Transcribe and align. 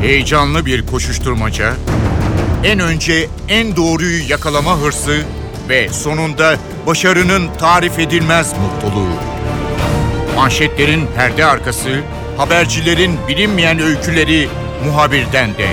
Heyecanlı 0.00 0.66
bir 0.66 0.86
koşuşturmaca, 0.86 1.74
en 2.64 2.80
önce 2.80 3.28
en 3.48 3.76
doğruyu 3.76 4.30
yakalama 4.30 4.78
hırsı 4.78 5.20
ve 5.68 5.88
sonunda 5.88 6.56
başarının 6.86 7.48
tarif 7.58 7.98
edilmez 7.98 8.52
mutluluğu. 8.52 9.12
Manşetlerin 10.36 11.06
perde 11.16 11.44
arkası, 11.44 12.00
habercilerin 12.36 13.16
bilinmeyen 13.28 13.78
öyküleri 13.80 14.48
muhabirden 14.84 15.50
de. 15.50 15.68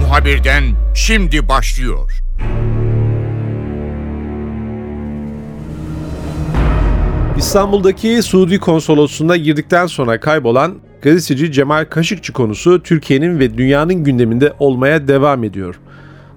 Muhabirden 0.00 0.64
şimdi 0.94 1.48
başlıyor. 1.48 2.22
İstanbul'daki 7.36 8.22
Suudi 8.22 8.58
konsolosluğuna 8.58 9.36
girdikten 9.36 9.86
sonra 9.86 10.20
kaybolan 10.20 10.87
gazeteci 11.02 11.52
Cemal 11.52 11.84
Kaşıkçı 11.84 12.32
konusu 12.32 12.82
Türkiye'nin 12.82 13.38
ve 13.38 13.58
dünyanın 13.58 14.04
gündeminde 14.04 14.52
olmaya 14.58 15.08
devam 15.08 15.44
ediyor. 15.44 15.80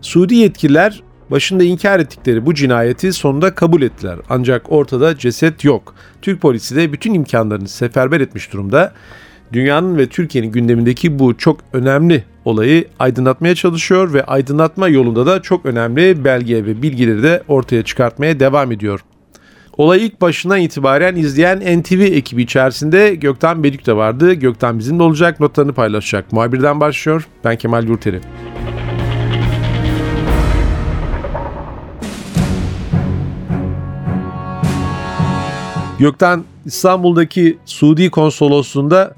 Suudi 0.01 0.35
yetkililer 0.35 1.03
başında 1.31 1.63
inkar 1.63 1.99
ettikleri 1.99 2.45
bu 2.45 2.53
cinayeti 2.53 3.13
sonunda 3.13 3.55
kabul 3.55 3.81
ettiler. 3.81 4.20
Ancak 4.29 4.71
ortada 4.71 5.17
ceset 5.17 5.63
yok. 5.63 5.95
Türk 6.21 6.41
polisi 6.41 6.75
de 6.75 6.93
bütün 6.93 7.13
imkanlarını 7.13 7.67
seferber 7.67 8.21
etmiş 8.21 8.53
durumda. 8.53 8.93
Dünyanın 9.53 9.97
ve 9.97 10.07
Türkiye'nin 10.07 10.51
gündemindeki 10.51 11.20
bu 11.20 11.37
çok 11.37 11.59
önemli 11.73 12.23
olayı 12.45 12.87
aydınlatmaya 12.99 13.55
çalışıyor 13.55 14.13
ve 14.13 14.23
aydınlatma 14.23 14.87
yolunda 14.87 15.25
da 15.25 15.41
çok 15.41 15.65
önemli 15.65 16.25
belge 16.25 16.65
ve 16.65 16.81
bilgileri 16.81 17.23
de 17.23 17.43
ortaya 17.48 17.84
çıkartmaya 17.84 18.39
devam 18.39 18.71
ediyor. 18.71 18.99
Olayı 19.77 20.02
ilk 20.02 20.21
başından 20.21 20.59
itibaren 20.59 21.16
izleyen 21.16 21.79
NTV 21.79 21.99
ekibi 21.99 22.41
içerisinde 22.41 23.16
Gökten 23.16 23.63
Bedük 23.63 23.85
de 23.85 23.95
vardı. 23.95 24.34
Gökten 24.34 24.79
bizimle 24.79 25.03
olacak, 25.03 25.39
notlarını 25.39 25.73
paylaşacak. 25.73 26.31
Muhabirden 26.31 26.79
başlıyor. 26.79 27.27
Ben 27.43 27.55
Kemal 27.55 27.88
Yurteri. 27.88 28.21
Gökten 35.99 36.43
İstanbul'daki 36.65 37.57
Suudi 37.65 38.10
konsolosluğunda 38.10 39.15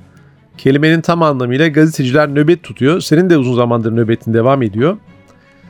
kelimenin 0.57 1.01
tam 1.01 1.23
anlamıyla 1.23 1.67
gazeteciler 1.67 2.35
nöbet 2.35 2.63
tutuyor. 2.63 2.99
Senin 2.99 3.29
de 3.29 3.37
uzun 3.37 3.55
zamandır 3.55 3.91
nöbetin 3.91 4.33
devam 4.33 4.61
ediyor. 4.61 4.97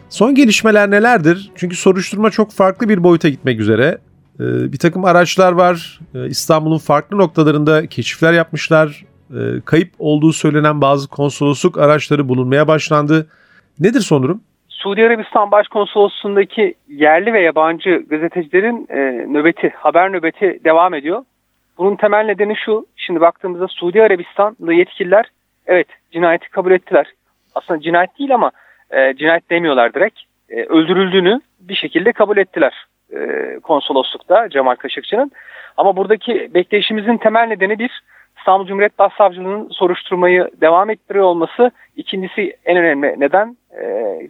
Son 0.10 0.36
gelişmeler 0.36 0.92
nelerdir? 0.92 1.52
Çünkü 1.56 1.76
soruşturma 1.76 2.32
çok 2.32 2.52
farklı 2.52 2.90
bir 2.90 3.04
boyuta 3.04 3.30
gitmek 3.30 3.60
üzere. 3.60 3.98
Ee, 4.40 4.72
bir 4.74 4.78
takım 4.78 5.06
araçlar 5.06 5.54
var. 5.54 6.00
Ee, 6.16 6.28
İstanbul'un 6.28 6.78
farklı 6.78 7.18
noktalarında 7.18 7.88
keşifler 7.88 8.34
yapmışlar. 8.34 9.06
Ee, 9.32 9.36
kayıp 9.66 9.90
olduğu 10.00 10.34
söylenen 10.34 10.82
bazı 10.82 11.10
konsolosluk 11.10 11.78
araçları 11.78 12.30
bulunmaya 12.30 12.68
başlandı. 12.68 13.28
Nedir 13.80 14.00
son 14.00 14.24
durum? 14.24 14.42
Suudi 14.70 15.04
Arabistan 15.04 15.52
Başkonsolosluğundaki 15.52 16.74
yerli 16.88 17.34
ve 17.34 17.42
yabancı 17.42 18.06
gazetecilerin 18.10 18.88
e, 18.90 19.28
nöbeti, 19.34 19.74
haber 19.78 20.14
nöbeti 20.14 20.60
devam 20.64 20.94
ediyor. 20.94 21.24
Bunun 21.78 21.96
temel 21.96 22.26
nedeni 22.26 22.56
şu, 22.66 22.86
şimdi 22.96 23.22
baktığımızda 23.22 23.68
Suudi 23.68 24.04
Arabistanlı 24.04 24.74
yetkililer 24.74 25.26
evet 25.66 25.88
cinayeti 26.12 26.50
kabul 26.50 26.72
ettiler. 26.72 27.06
Aslında 27.56 27.82
cinayet 27.82 28.20
değil 28.20 28.34
ama 28.36 28.52
e, 28.92 29.16
cinayet 29.16 29.50
demiyorlar 29.50 29.94
direkt. 29.94 30.20
E, 30.50 30.64
öldürüldüğünü 30.64 31.42
bir 31.60 31.76
şekilde 31.76 32.12
kabul 32.12 32.38
ettiler 32.38 32.74
e, 33.16 33.60
konsoloslukta 33.64 34.50
Cemal 34.50 34.76
Kaşıkçı'nın. 34.76 35.32
Ama 35.78 35.96
buradaki 35.96 36.54
bekleyişimizin 36.54 37.18
temel 37.18 37.48
nedeni 37.48 37.80
bir 37.80 38.04
İstanbul 38.38 38.68
Cumhuriyet 38.68 39.00
Başsavcılığı'nın 39.00 39.70
soruşturmayı 39.70 40.50
devam 40.62 40.90
ettiriyor 40.90 41.26
olması. 41.26 41.72
İkincisi 41.96 42.58
en 42.66 42.78
önemli 42.78 43.20
neden 43.20 43.58
e, 43.82 43.84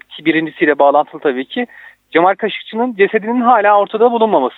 ki 0.10 0.26
birincisiyle 0.26 0.80
bağlantılı 0.80 1.22
tabii 1.22 1.46
ki 1.46 1.68
Cemal 2.12 2.36
Kaşıkçı'nın 2.36 2.96
cesedinin 2.96 3.42
hala 3.42 3.80
ortada 3.80 4.12
bulunmaması. 4.12 4.56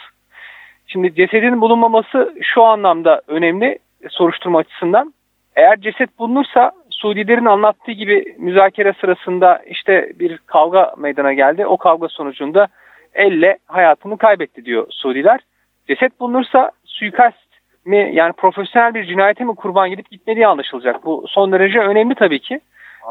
Şimdi 0.88 1.16
cesedinin 1.16 1.62
bulunmaması 1.62 2.36
şu 2.42 2.64
anlamda 2.64 3.22
önemli 3.28 3.80
soruşturma 4.10 4.60
açısından. 4.60 5.14
Eğer 5.56 5.82
ceset 5.82 6.20
bulunursa 6.20 6.72
Suudilerin 6.90 7.46
anlattığı 7.46 7.92
gibi 7.92 8.36
müzakere 8.38 8.94
sırasında 9.02 9.62
işte 9.68 10.12
bir 10.20 10.38
kavga 10.38 10.94
meydana 10.98 11.34
geldi. 11.34 11.66
O 11.66 11.78
kavga 11.78 12.08
sonucunda 12.08 12.68
elle 13.16 13.58
hayatını 13.66 14.18
kaybetti 14.18 14.66
diyor 14.66 14.88
Suudiler. 14.90 15.40
Ceset 15.88 16.20
bulunursa 16.20 16.72
suikast 16.86 17.46
mi 17.86 18.12
yani 18.14 18.34
profesyonel 18.34 18.94
bir 18.94 19.06
cinayete 19.06 19.44
mi 19.44 19.56
kurban 19.56 19.90
gidip 19.90 20.12
gitmediği 20.12 20.48
anlaşılacak. 20.48 21.06
Bu 21.06 21.26
son 21.28 21.52
derece 21.52 21.80
önemli 21.80 22.16
tabii 22.16 22.40
ki 22.40 22.60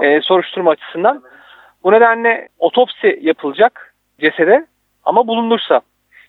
e, 0.03 0.21
soruşturma 0.21 0.71
açısından. 0.71 1.23
Bu 1.85 1.93
nedenle 1.93 2.49
otopsi 2.59 3.19
yapılacak 3.23 3.95
cesede 4.21 4.67
ama 5.05 5.27
bulunursa. 5.27 5.81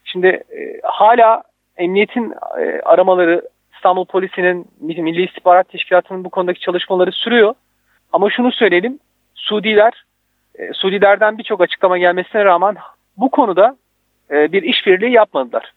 Şimdi 0.03 0.27
e, 0.27 0.81
hala 0.83 1.43
emniyetin 1.77 2.33
e, 2.59 2.81
aramaları 2.81 3.41
İstanbul 3.75 4.05
Polisi'nin 4.05 4.67
Milli 4.79 5.25
İstihbarat 5.25 5.69
Teşkilatı'nın 5.69 6.23
bu 6.23 6.29
konudaki 6.29 6.59
çalışmaları 6.59 7.11
sürüyor. 7.11 7.53
Ama 8.13 8.29
şunu 8.29 8.51
söyleyelim. 8.51 8.99
Suudiler, 9.35 10.03
e, 10.55 10.73
Suudilerden 10.73 11.37
birçok 11.37 11.61
açıklama 11.61 11.97
gelmesine 11.97 12.45
rağmen 12.45 12.75
bu 13.17 13.31
konuda 13.31 13.77
e, 14.31 14.51
bir 14.51 14.63
işbirliği 14.63 15.11
yapmadılar. 15.11 15.73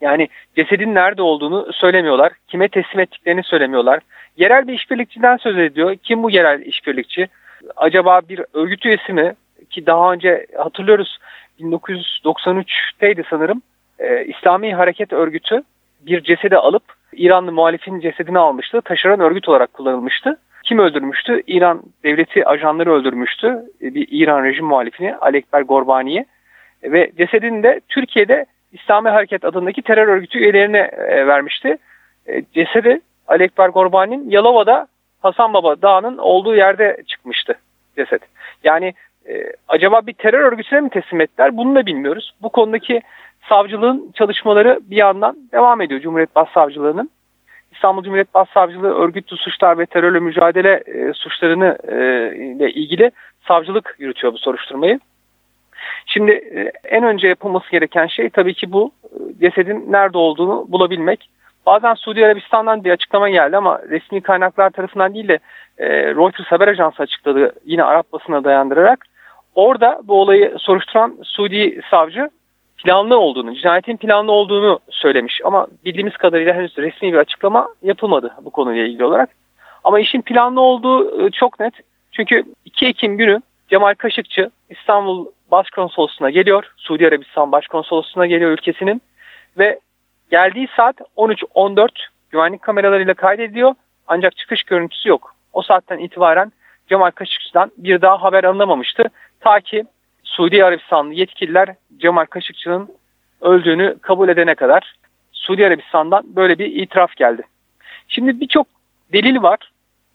Yani 0.00 0.28
cesedin 0.56 0.94
nerede 0.94 1.22
olduğunu 1.22 1.72
söylemiyorlar. 1.72 2.32
Kime 2.48 2.68
teslim 2.68 3.00
ettiklerini 3.00 3.42
söylemiyorlar. 3.42 4.00
Yerel 4.36 4.68
bir 4.68 4.72
işbirlikçiden 4.72 5.36
söz 5.36 5.58
ediyor. 5.58 5.96
Kim 6.02 6.22
bu 6.22 6.30
yerel 6.30 6.60
işbirlikçi? 6.60 7.28
Acaba 7.76 8.20
bir 8.28 8.40
örgüt 8.52 8.86
üyesi 8.86 9.12
mi? 9.12 9.34
Ki 9.70 9.86
daha 9.86 10.12
önce 10.12 10.46
hatırlıyoruz 10.56 11.18
1993'teydi 11.60 13.24
sanırım. 13.30 13.62
Ee, 13.98 14.24
İslami 14.24 14.74
Hareket 14.74 15.12
Örgütü 15.12 15.62
bir 16.00 16.22
cesedi 16.22 16.56
alıp 16.56 16.82
İranlı 17.12 17.52
muhalifin 17.52 18.00
cesedini 18.00 18.38
almıştı. 18.38 18.80
Taşeron 18.80 19.20
örgüt 19.20 19.48
olarak 19.48 19.72
kullanılmıştı. 19.72 20.38
Kim 20.64 20.78
öldürmüştü? 20.78 21.42
İran 21.46 21.82
devleti 22.04 22.46
ajanları 22.46 22.92
öldürmüştü. 22.92 23.62
Bir 23.80 24.08
İran 24.10 24.44
rejim 24.44 24.66
muhalifini 24.66 25.16
Alekber 25.16 25.60
Gorbani'yi. 25.60 26.24
Ve 26.82 27.12
cesedini 27.18 27.62
de 27.62 27.80
Türkiye'de 27.88 28.46
İslami 28.72 29.08
Hareket 29.08 29.44
adındaki 29.44 29.82
terör 29.82 30.08
örgütü 30.08 30.38
üyelerine 30.38 30.78
e, 30.78 31.26
vermişti. 31.26 31.78
E, 32.26 32.42
cesedi 32.54 33.00
Ali 33.28 33.50
Gorbani'nin 33.56 34.30
Yalova'da 34.30 34.86
Hasan 35.22 35.54
Baba 35.54 35.82
Dağı'nın 35.82 36.18
olduğu 36.18 36.56
yerde 36.56 36.96
çıkmıştı 37.06 37.54
ceset. 37.96 38.22
Yani 38.64 38.94
e, 39.28 39.52
acaba 39.68 40.06
bir 40.06 40.12
terör 40.12 40.40
örgütüne 40.40 40.80
mi 40.80 40.90
teslim 40.90 41.20
ettiler 41.20 41.56
bunu 41.56 41.74
da 41.74 41.86
bilmiyoruz. 41.86 42.34
Bu 42.42 42.48
konudaki 42.48 43.02
savcılığın 43.48 44.12
çalışmaları 44.14 44.80
bir 44.82 44.96
yandan 44.96 45.36
devam 45.52 45.80
ediyor 45.80 46.00
Cumhuriyet 46.00 46.36
Başsavcılığı'nın. 46.36 47.10
İstanbul 47.72 48.02
Cumhuriyet 48.02 48.34
Başsavcılığı 48.34 48.94
örgütlü 48.94 49.36
suçlar 49.36 49.78
ve 49.78 49.86
terörle 49.86 50.20
mücadele 50.20 50.82
e, 50.86 51.12
suçlarını 51.12 51.78
e, 51.88 51.96
ile 52.36 52.70
ilgili 52.70 53.10
savcılık 53.48 53.96
yürütüyor 53.98 54.32
bu 54.32 54.38
soruşturmayı. 54.38 55.00
Şimdi 56.06 56.30
e, 56.32 56.72
en 56.84 57.04
önce 57.04 57.28
yapılması 57.28 57.70
gereken 57.70 58.06
şey 58.06 58.30
tabii 58.30 58.54
ki 58.54 58.72
bu 58.72 58.92
e, 59.04 59.40
cesedin 59.40 59.92
nerede 59.92 60.18
olduğunu 60.18 60.66
bulabilmek. 60.68 61.30
Bazen 61.66 61.94
Suudi 61.94 62.26
Arabistan'dan 62.26 62.84
bir 62.84 62.90
açıklama 62.90 63.28
geldi 63.28 63.56
ama 63.56 63.80
resmi 63.90 64.20
kaynaklar 64.20 64.70
tarafından 64.70 65.14
değil 65.14 65.28
de 65.28 65.38
e, 65.78 65.88
Reuters 65.88 66.46
haber 66.46 66.68
ajansı 66.68 67.02
açıkladı 67.02 67.52
yine 67.64 67.84
Arap 67.84 68.12
basına 68.12 68.44
dayandırarak. 68.44 69.04
Orada 69.54 70.00
bu 70.04 70.20
olayı 70.20 70.54
soruşturan 70.58 71.18
Suudi 71.22 71.80
savcı 71.90 72.30
planlı 72.76 73.18
olduğunu, 73.18 73.54
cinayetin 73.54 73.96
planlı 73.96 74.32
olduğunu 74.32 74.78
söylemiş. 74.90 75.40
Ama 75.44 75.66
bildiğimiz 75.84 76.16
kadarıyla 76.16 76.54
henüz 76.54 76.78
resmi 76.78 77.12
bir 77.12 77.18
açıklama 77.18 77.68
yapılmadı 77.82 78.34
bu 78.44 78.50
konuyla 78.50 78.84
ilgili 78.84 79.04
olarak. 79.04 79.30
Ama 79.84 80.00
işin 80.00 80.22
planlı 80.22 80.60
olduğu 80.60 81.30
çok 81.30 81.60
net. 81.60 81.74
Çünkü 82.12 82.44
2 82.64 82.86
Ekim 82.86 83.16
günü 83.16 83.40
Cemal 83.70 83.94
Kaşıkçı 83.94 84.50
İstanbul 84.70 85.26
Başkonsolosluğuna 85.50 86.30
geliyor. 86.30 86.72
Suudi 86.76 87.08
Arabistan 87.08 87.52
Başkonsolosluğuna 87.52 88.26
geliyor 88.26 88.50
ülkesinin. 88.50 89.02
Ve 89.58 89.80
geldiği 90.30 90.68
saat 90.76 91.00
13.14 91.16 91.88
güvenlik 92.30 92.62
kameralarıyla 92.62 93.14
kaydediyor. 93.14 93.74
Ancak 94.06 94.36
çıkış 94.36 94.62
görüntüsü 94.62 95.08
yok. 95.08 95.34
O 95.52 95.62
saatten 95.62 95.98
itibaren 95.98 96.52
Cemal 96.88 97.10
Kaşıkçı'dan 97.10 97.72
bir 97.78 98.02
daha 98.02 98.22
haber 98.22 98.44
alınamamıştı. 98.44 99.04
Ta 99.40 99.60
ki 99.60 99.84
Suudi 100.24 100.64
Arabistanlı 100.64 101.14
yetkililer 101.14 101.74
Cemal 101.96 102.24
Kaşıkçı'nın 102.24 102.88
öldüğünü 103.40 103.98
kabul 104.02 104.28
edene 104.28 104.54
kadar 104.54 104.94
Suudi 105.32 105.66
Arabistan'dan 105.66 106.36
böyle 106.36 106.58
bir 106.58 106.66
itiraf 106.66 107.16
geldi. 107.16 107.42
Şimdi 108.08 108.40
birçok 108.40 108.66
delil 109.12 109.42
var. 109.42 109.58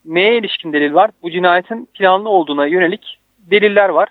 Neye 0.05 0.37
ilişkin 0.37 0.73
delil 0.73 0.93
var? 0.93 1.11
Bu 1.23 1.31
cinayetin 1.31 1.85
planlı 1.93 2.29
olduğuna 2.29 2.65
yönelik 2.65 3.19
deliller 3.39 3.89
var. 3.89 4.09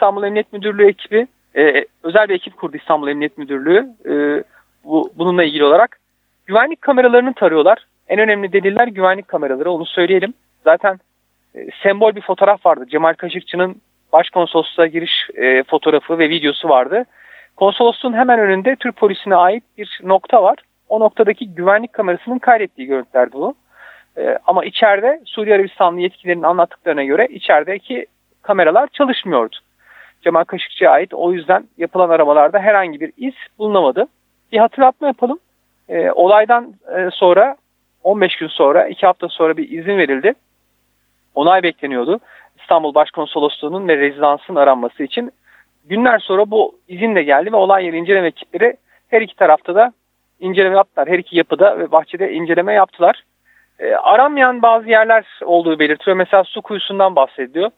İstanbul 0.00 0.24
Emniyet 0.24 0.52
Müdürlüğü 0.52 0.88
ekibi 0.88 1.26
e, 1.56 1.84
özel 2.02 2.28
bir 2.28 2.34
ekip 2.34 2.56
kurdu 2.56 2.76
İstanbul 2.76 3.08
Emniyet 3.08 3.38
Müdürlüğü 3.38 3.86
e, 4.06 4.44
bu, 4.84 5.12
bununla 5.14 5.44
ilgili 5.44 5.64
olarak. 5.64 5.98
Güvenlik 6.46 6.80
kameralarını 6.80 7.34
tarıyorlar. 7.34 7.86
En 8.08 8.18
önemli 8.18 8.52
deliller 8.52 8.86
güvenlik 8.86 9.28
kameraları 9.28 9.70
onu 9.70 9.86
söyleyelim. 9.86 10.34
Zaten 10.64 11.00
e, 11.54 11.66
sembol 11.82 12.14
bir 12.14 12.20
fotoğraf 12.20 12.66
vardı. 12.66 12.84
Cemal 12.90 13.14
Kaşıkçı'nın 13.14 13.76
başkonsolosluğa 14.12 14.86
giriş 14.86 15.28
e, 15.34 15.62
fotoğrafı 15.62 16.18
ve 16.18 16.28
videosu 16.28 16.68
vardı. 16.68 17.04
Konsolosluğun 17.56 18.12
hemen 18.12 18.38
önünde 18.38 18.76
Türk 18.76 18.96
polisine 18.96 19.34
ait 19.34 19.64
bir 19.78 20.00
nokta 20.02 20.42
var. 20.42 20.58
O 20.88 21.00
noktadaki 21.00 21.54
güvenlik 21.54 21.92
kamerasının 21.92 22.38
kaydettiği 22.38 22.86
görüntülerdi 22.86 23.32
bu. 23.32 23.54
E, 24.18 24.38
ama 24.46 24.64
içeride 24.64 25.20
Suudi 25.24 25.54
Arabistanlı 25.54 26.00
yetkililerin 26.00 26.42
anlattıklarına 26.42 27.04
göre 27.04 27.26
içerideki 27.30 28.06
kameralar 28.42 28.88
çalışmıyordu. 28.92 29.56
Cemal 30.22 30.44
Kaşıkçı'ya 30.44 30.90
ait 30.90 31.14
o 31.14 31.32
yüzden 31.32 31.64
yapılan 31.78 32.10
aramalarda 32.10 32.58
herhangi 32.58 33.00
bir 33.00 33.12
iz 33.16 33.34
bulunamadı. 33.58 34.06
Bir 34.52 34.58
hatırlatma 34.58 35.06
yapalım. 35.06 35.38
E, 35.88 36.10
olaydan 36.10 36.74
e, 36.96 37.08
sonra 37.12 37.56
15 38.04 38.36
gün 38.36 38.48
sonra 38.48 38.88
2 38.88 39.06
hafta 39.06 39.28
sonra 39.28 39.56
bir 39.56 39.70
izin 39.70 39.98
verildi. 39.98 40.34
Onay 41.34 41.62
bekleniyordu. 41.62 42.20
İstanbul 42.60 42.94
Başkonsolosluğu'nun 42.94 43.88
ve 43.88 43.96
rezidansın 43.96 44.54
aranması 44.54 45.02
için. 45.02 45.32
Günler 45.84 46.18
sonra 46.18 46.50
bu 46.50 46.78
izin 46.88 47.14
de 47.14 47.22
geldi 47.22 47.52
ve 47.52 47.56
olay 47.56 47.86
yeri 47.86 47.96
inceleme 47.96 48.28
ekipleri 48.28 48.76
her 49.08 49.22
iki 49.22 49.36
tarafta 49.36 49.74
da 49.74 49.92
inceleme 50.40 50.76
yaptılar. 50.76 51.08
Her 51.08 51.18
iki 51.18 51.36
yapıda 51.36 51.78
ve 51.78 51.92
bahçede 51.92 52.32
inceleme 52.32 52.72
yaptılar. 52.72 53.24
E, 53.78 53.94
aranmayan 53.94 54.62
bazı 54.62 54.88
yerler 54.88 55.24
olduğu 55.44 55.78
belirtiyor. 55.78 56.16
Mesela 56.16 56.44
su 56.44 56.62
kuyusundan 56.62 57.16
bahsediyor. 57.16 57.70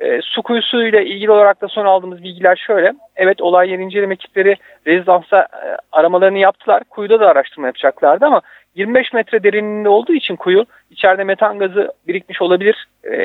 E, 0.00 0.20
su 0.22 0.42
kuyusu 0.42 0.82
ile 0.86 1.06
ilgili 1.06 1.30
olarak 1.30 1.60
da 1.60 1.68
son 1.68 1.84
aldığımız 1.84 2.22
bilgiler 2.22 2.56
şöyle. 2.66 2.92
Evet 3.16 3.42
olay 3.42 3.70
yeri 3.70 3.82
inceleme 3.82 4.14
ekipleri 4.14 4.56
rezidansa 4.86 5.40
e, 5.40 5.76
aramalarını 5.92 6.38
yaptılar. 6.38 6.84
Kuyuda 6.84 7.20
da 7.20 7.28
araştırma 7.28 7.66
yapacaklardı 7.66 8.26
ama 8.26 8.40
25 8.74 9.12
metre 9.12 9.42
derinliğinde 9.42 9.88
olduğu 9.88 10.12
için 10.12 10.36
kuyu 10.36 10.64
içeride 10.90 11.24
metan 11.24 11.58
gazı 11.58 11.92
birikmiş 12.08 12.42
olabilir 12.42 12.88
e, 13.04 13.16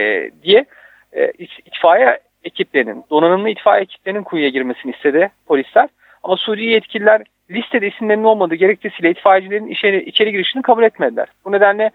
diye 0.44 0.66
e, 1.14 1.32
itfaiye 1.66 2.20
ekiplerinin, 2.44 3.04
donanımlı 3.10 3.50
itfaiye 3.50 3.84
ekiplerinin 3.84 4.24
kuyuya 4.24 4.50
girmesini 4.50 4.92
istedi 4.92 5.32
polisler. 5.48 5.90
Ama 6.24 6.38
Suriye 6.38 6.72
yetkililer 6.72 7.22
listede 7.52 7.88
isimlerinin 7.88 8.24
olmadığı 8.24 8.56
gerekçesiyle 8.56 9.10
itfaiyecilerin 9.10 9.68
içeri, 9.68 10.04
içeri 10.04 10.32
girişini 10.32 10.62
kabul 10.62 10.84
etmediler. 10.84 11.28
Bu 11.46 11.52
nedenle 11.52 11.92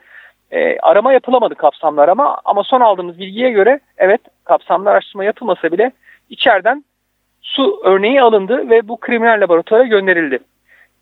e, 0.50 0.78
arama 0.78 1.12
yapılamadı 1.12 1.54
kapsamlı 1.54 2.02
arama 2.02 2.38
ama 2.44 2.64
son 2.64 2.80
aldığımız 2.80 3.18
bilgiye 3.18 3.50
göre 3.50 3.80
evet 3.98 4.20
kapsamlı 4.50 4.90
araştırma 4.90 5.24
yapılmasa 5.24 5.72
bile 5.72 5.92
içeriden 6.30 6.84
su 7.42 7.80
örneği 7.84 8.22
alındı 8.22 8.70
ve 8.70 8.88
bu 8.88 9.00
kriminal 9.00 9.40
laboratuvara 9.40 9.84
gönderildi. 9.84 10.38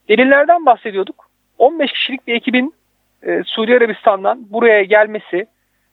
Delillerden 0.09 0.67
bahsediyorduk. 0.67 1.29
15 1.59 1.93
kişilik 1.93 2.27
bir 2.27 2.35
ekibin 2.35 2.75
e, 3.23 3.43
Suudi 3.43 3.77
Arabistan'dan 3.77 4.39
buraya 4.51 4.83
gelmesi, 4.83 5.47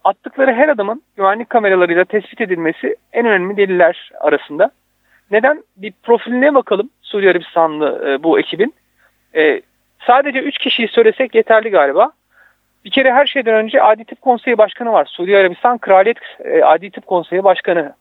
attıkları 0.04 0.54
her 0.54 0.69
adımın 0.69 1.02
güvenlik 1.18 1.50
kameralarıyla 1.50 2.06
tespit 2.06 2.42
edilmesi 2.42 2.96
en 3.13 3.25
önemli 3.25 3.58
deliller 3.58 4.12
arasında. 4.19 4.72
Neden? 5.31 5.63
Bir 5.78 5.94
profiline 6.04 6.56
bakalım 6.56 6.90
Suudi 7.01 7.30
Arabistanlı 7.30 8.10
e, 8.10 8.24
bu 8.24 8.40
ekibin. 8.40 8.74
E, 9.36 9.62
sadece 10.08 10.40
3 10.40 10.58
kişiyi 10.58 10.88
söylesek 10.88 11.36
yeterli 11.36 11.69
galiba. 11.69 12.12
Bir 12.86 12.90
kere 12.90 13.14
her 13.14 13.26
şeyden 13.26 13.54
önce 13.54 13.82
Adli 13.82 14.06
Tıp 14.06 14.22
Konseyi 14.22 14.58
Başkanı 14.58 14.92
var. 14.92 15.06
Suudi 15.06 15.38
Arabistan 15.38 15.78
Kraliyet 15.78 16.18
e, 16.44 16.64
Adli 16.64 16.92
Tıp 16.92 17.08
Konseyi 17.08 17.44
Başkanı 17.44 17.94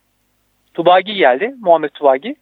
Tubagi 0.75 1.15
geldi. 1.15 1.55
Muhammed 1.61 1.91
Tubagi. 1.91 2.37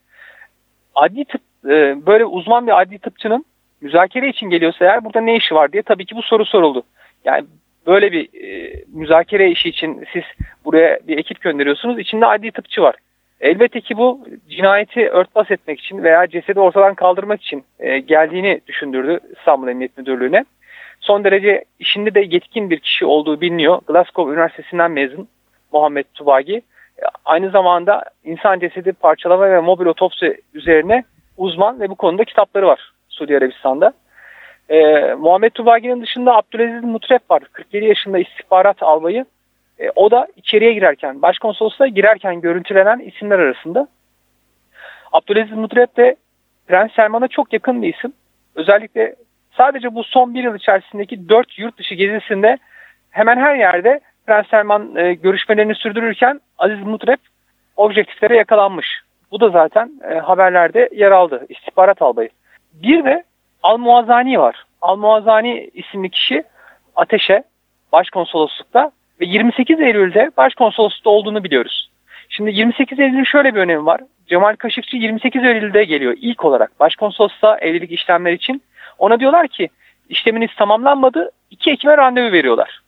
Adli 0.94 1.24
tıp 1.24 1.40
e, 1.64 2.06
böyle 2.06 2.24
uzman 2.24 2.66
bir 2.66 2.80
adli 2.80 2.98
tıpçının 2.98 3.44
müzakere 3.80 4.28
için 4.28 4.50
geliyorsa 4.50 4.84
eğer 4.84 5.04
burada 5.04 5.20
ne 5.20 5.36
işi 5.36 5.54
var 5.54 5.72
diye 5.72 5.82
tabii 5.82 6.06
ki 6.06 6.16
bu 6.16 6.22
soru 6.22 6.44
soruldu. 6.44 6.82
Yani 7.24 7.46
böyle 7.86 8.12
bir 8.12 8.44
e, 8.44 8.72
müzakere 8.92 9.50
işi 9.50 9.68
için 9.68 10.04
siz 10.12 10.22
buraya 10.64 10.98
bir 11.08 11.18
ekip 11.18 11.40
gönderiyorsunuz. 11.40 11.98
İçinde 11.98 12.26
adli 12.26 12.52
tıpçı 12.52 12.82
var. 12.82 12.94
Elbette 13.40 13.80
ki 13.80 13.96
bu 13.96 14.26
cinayeti 14.48 15.08
örtbas 15.08 15.50
etmek 15.50 15.80
için 15.80 16.02
veya 16.02 16.26
cesedi 16.26 16.60
ortadan 16.60 16.94
kaldırmak 16.94 17.42
için 17.42 17.64
geldiğini 18.06 18.60
düşündürdü 18.66 19.20
İstanbul 19.38 19.68
Emniyet 19.68 19.98
Müdürlüğü'ne. 19.98 20.44
Son 21.02 21.24
derece 21.24 21.64
işinde 21.78 22.14
de 22.14 22.20
yetkin 22.20 22.70
bir 22.70 22.78
kişi 22.78 23.06
olduğu 23.06 23.40
biliniyor. 23.40 23.80
Glasgow 23.86 24.32
Üniversitesi'nden 24.32 24.90
mezun 24.90 25.28
Muhammed 25.72 26.04
Tubagi. 26.14 26.56
E, 26.98 27.02
aynı 27.24 27.50
zamanda 27.50 28.04
insan 28.24 28.58
cesedi 28.58 28.92
parçalama 28.92 29.50
ve 29.50 29.60
mobil 29.60 29.86
otopsi 29.86 30.40
üzerine 30.54 31.04
uzman 31.36 31.80
ve 31.80 31.88
bu 31.90 31.94
konuda 31.94 32.24
kitapları 32.24 32.66
var 32.66 32.92
Suudi 33.08 33.36
Arabistan'da. 33.36 33.92
Ee, 34.68 35.14
Muhammed 35.14 35.50
Tubagi'nin 35.50 36.02
dışında 36.02 36.36
Abdülaziz 36.36 36.84
Mutrep 36.84 37.30
var. 37.30 37.42
47 37.52 37.84
yaşında 37.84 38.18
istihbarat 38.18 38.82
albayı. 38.82 39.24
E, 39.78 39.90
o 39.96 40.10
da 40.10 40.28
içeriye 40.36 40.72
girerken, 40.72 41.22
başkonsolosluğa 41.22 41.88
girerken 41.88 42.40
görüntülenen 42.40 42.98
isimler 42.98 43.38
arasında. 43.38 43.88
Abdülaziz 45.12 45.56
Mutrep 45.56 45.96
de 45.96 46.16
Prens 46.66 46.92
Selman'a 46.92 47.28
çok 47.28 47.52
yakın 47.52 47.82
bir 47.82 47.94
isim. 47.94 48.12
Özellikle 48.54 49.14
sadece 49.56 49.94
bu 49.94 50.04
son 50.04 50.34
bir 50.34 50.44
yıl 50.44 50.54
içerisindeki 50.54 51.28
dört 51.28 51.58
yurt 51.58 51.78
dışı 51.78 51.94
gezisinde 51.94 52.58
hemen 53.10 53.36
her 53.36 53.54
yerde 53.54 54.00
Prens 54.26 54.46
Selman 54.46 54.96
e, 54.96 55.14
görüşmelerini 55.14 55.74
sürdürürken 55.74 56.40
Aziz 56.58 56.80
Mutrep 56.80 57.20
objektiflere 57.76 58.36
yakalanmış. 58.36 58.86
Bu 59.30 59.40
da 59.40 59.48
zaten 59.48 59.90
e, 60.10 60.14
haberlerde 60.14 60.88
yer 60.92 61.10
aldı. 61.10 61.46
İstihbarat 61.48 62.02
albayı. 62.02 62.28
Bir 62.72 63.04
de 63.04 63.24
Al-Muazzani 63.62 64.38
var. 64.38 64.64
Al-Muazzani 64.80 65.70
isimli 65.74 66.10
kişi 66.10 66.44
Ateşe 66.96 67.42
başkonsoloslukta 67.92 68.90
ve 69.20 69.24
28 69.24 69.80
Eylül'de 69.80 70.30
başkonsoloslukta 70.36 71.10
olduğunu 71.10 71.44
biliyoruz. 71.44 71.90
Şimdi 72.28 72.50
28 72.50 73.00
Eylül'ün 73.00 73.24
şöyle 73.24 73.54
bir 73.54 73.60
önemi 73.60 73.86
var. 73.86 74.00
Cemal 74.26 74.56
Kaşıkçı 74.56 74.96
28 74.96 75.44
Eylül'de 75.44 75.84
geliyor 75.84 76.14
ilk 76.20 76.44
olarak 76.44 76.80
başkonsolosluğa 76.80 77.58
evlilik 77.58 77.92
işlemler 77.92 78.32
için. 78.32 78.62
Ona 79.02 79.20
diyorlar 79.20 79.48
ki 79.48 79.68
işleminiz 80.08 80.50
tamamlanmadı 80.56 81.30
2 81.50 81.70
Ekim'e 81.70 81.96
randevu 81.96 82.32
veriyorlar. 82.32 82.80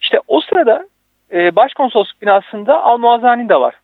İşte 0.00 0.20
o 0.28 0.40
sırada 0.40 0.86
e, 1.32 1.56
başkonsolosluk 1.56 2.22
binasında 2.22 2.82
Al-Muazzani 2.82 3.48
de 3.48 3.60
var. 3.60 3.74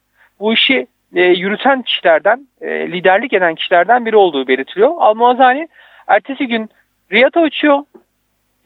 Bu 0.40 0.52
işi 0.52 0.86
e, 1.14 1.22
yürüten 1.22 1.82
kişilerden, 1.82 2.46
e, 2.60 2.92
liderlik 2.92 3.32
eden 3.32 3.54
kişilerden 3.54 4.06
biri 4.06 4.16
olduğu 4.16 4.48
belirtiliyor. 4.48 4.90
Al-Muazzani 4.98 5.68
ertesi 6.06 6.46
gün 6.46 6.70
Riyad'a 7.12 7.40
uçuyor. 7.40 7.78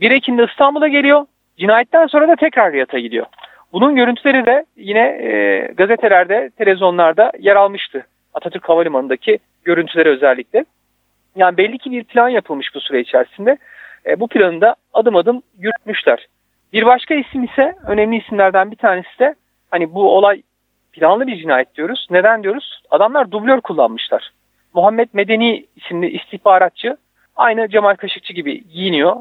1 0.00 0.10
Ekim'de 0.10 0.44
İstanbul'a 0.44 0.88
geliyor. 0.88 1.26
Cinayetten 1.58 2.06
sonra 2.06 2.28
da 2.28 2.36
tekrar 2.36 2.72
Riyad'a 2.72 2.98
gidiyor. 2.98 3.26
Bunun 3.72 3.96
görüntüleri 3.96 4.46
de 4.46 4.64
yine 4.76 5.00
e, 5.00 5.58
gazetelerde, 5.76 6.50
televizyonlarda 6.58 7.32
yer 7.38 7.56
almıştı. 7.56 8.06
Atatürk 8.34 8.68
Havalimanı'ndaki 8.68 9.38
görüntüleri 9.64 10.08
özellikle. 10.08 10.64
Yani 11.36 11.56
belli 11.56 11.78
ki 11.78 11.90
bir 11.90 12.04
plan 12.04 12.28
yapılmış 12.28 12.74
bu 12.74 12.80
süre 12.80 13.00
içerisinde. 13.00 13.58
E, 14.06 14.20
bu 14.20 14.28
planı 14.28 14.60
da 14.60 14.76
adım 14.92 15.16
adım 15.16 15.42
yürütmüşler. 15.58 16.26
Bir 16.72 16.86
başka 16.86 17.14
isim 17.14 17.44
ise 17.44 17.74
önemli 17.86 18.16
isimlerden 18.16 18.70
bir 18.70 18.76
tanesi 18.76 19.18
de 19.18 19.34
hani 19.70 19.94
bu 19.94 20.16
olay 20.16 20.42
planlı 20.92 21.26
bir 21.26 21.36
cinayet 21.36 21.74
diyoruz. 21.74 22.06
Neden 22.10 22.42
diyoruz? 22.42 22.82
Adamlar 22.90 23.30
dublör 23.30 23.60
kullanmışlar. 23.60 24.32
Muhammed 24.74 25.08
Medeni 25.12 25.66
isimli 25.76 26.10
istihbaratçı 26.10 26.96
aynı 27.36 27.68
Cemal 27.68 27.94
Kaşıkçı 27.94 28.32
gibi 28.32 28.68
giyiniyor. 28.68 29.16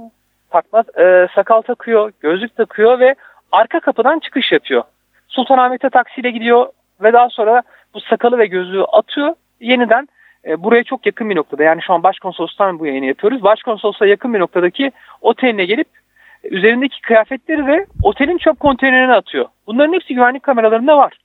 Takmaz, 0.49 0.85
e, 0.97 1.27
sakal 1.35 1.61
takıyor, 1.61 2.11
gözlük 2.19 2.55
takıyor 2.55 2.99
ve 2.99 3.15
arka 3.51 3.79
kapıdan 3.79 4.19
çıkış 4.19 4.51
yapıyor. 4.51 4.83
Sultanahmet'e 5.27 5.89
taksiyle 5.89 6.31
gidiyor 6.31 6.67
ve 7.01 7.13
daha 7.13 7.29
sonra 7.29 7.63
bu 7.93 7.99
sakalı 8.01 8.37
ve 8.37 8.45
gözlüğü 8.45 8.83
atıyor. 8.83 9.35
Yeniden 9.59 10.07
e, 10.47 10.63
buraya 10.63 10.83
çok 10.83 11.05
yakın 11.05 11.29
bir 11.29 11.35
noktada 11.35 11.63
yani 11.63 11.81
şu 11.81 11.93
an 11.93 12.03
başkonsolostan 12.03 12.79
bu 12.79 12.85
yayını 12.85 13.05
yapıyoruz. 13.05 13.43
Başkonsolosluğa 13.43 14.09
yakın 14.09 14.33
bir 14.33 14.39
noktadaki 14.39 14.91
oteline 15.21 15.65
gelip 15.65 15.87
üzerindeki 16.43 17.01
kıyafetleri 17.01 17.67
de 17.67 17.85
otelin 18.03 18.37
çöp 18.37 18.59
konteynerine 18.59 19.13
atıyor. 19.13 19.45
Bunların 19.67 19.93
hepsi 19.93 20.15
güvenlik 20.15 20.43
kameralarında 20.43 20.97
var. 20.97 21.17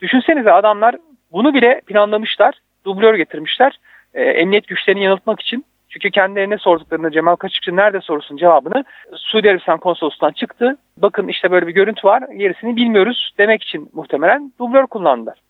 Düşünsenize 0.00 0.52
adamlar 0.52 0.96
bunu 1.32 1.54
bile 1.54 1.80
planlamışlar. 1.86 2.54
Dublör 2.84 3.14
getirmişler. 3.14 3.78
E, 4.14 4.22
emniyet 4.22 4.68
güçlerini 4.68 5.02
yanıltmak 5.04 5.40
için. 5.40 5.64
Çünkü 5.88 6.10
kendilerine 6.10 6.58
sorduklarında 6.58 7.10
Cemal 7.10 7.36
Kaşıkçı 7.36 7.76
nerede 7.76 8.00
sorusun 8.00 8.36
cevabını 8.36 8.84
Suudi 9.16 9.50
Arabistan 9.50 9.78
konsolosluğundan 9.78 10.32
çıktı. 10.32 10.76
Bakın 10.96 11.28
işte 11.28 11.50
böyle 11.50 11.66
bir 11.66 11.72
görüntü 11.72 12.08
var. 12.08 12.22
Gerisini 12.36 12.76
bilmiyoruz 12.76 13.34
demek 13.38 13.62
için 13.62 13.90
muhtemelen 13.92 14.52
dublör 14.58 14.86
kullandılar. 14.86 15.43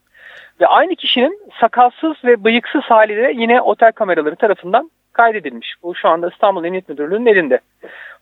Ve 0.61 0.67
aynı 0.67 0.97
kişinin 0.97 1.41
sakalsız 1.61 2.25
ve 2.25 2.45
bıyıksız 2.45 2.83
hali 2.83 3.17
de 3.17 3.33
yine 3.37 3.61
otel 3.61 3.93
kameraları 3.93 4.37
tarafından 4.37 4.91
kaydedilmiş. 5.13 5.75
Bu 5.83 5.95
şu 5.95 6.09
anda 6.09 6.29
İstanbul 6.29 6.65
Emniyet 6.65 6.89
Müdürlüğü'nün 6.89 7.27
elinde. 7.27 7.61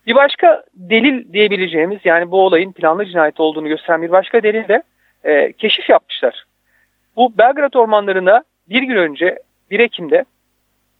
Bir 0.07 0.15
başka 0.15 0.65
delil 0.75 1.33
diyebileceğimiz 1.33 1.99
yani 2.05 2.31
bu 2.31 2.45
olayın 2.45 2.73
planlı 2.73 3.07
cinayet 3.07 3.41
olduğunu 3.41 3.69
gösteren 3.69 4.03
bir 4.03 4.11
başka 4.11 4.43
delil 4.43 4.69
de 4.69 4.83
e, 5.25 5.53
keşif 5.53 5.91
yapmışlar. 5.91 6.45
Bu 7.17 7.39
Belgrad 7.39 7.75
ormanlarında 7.75 8.45
bir 8.69 8.83
gün 8.83 8.97
önce 8.97 9.39
1 9.71 9.81
Ekim'de 9.81 10.25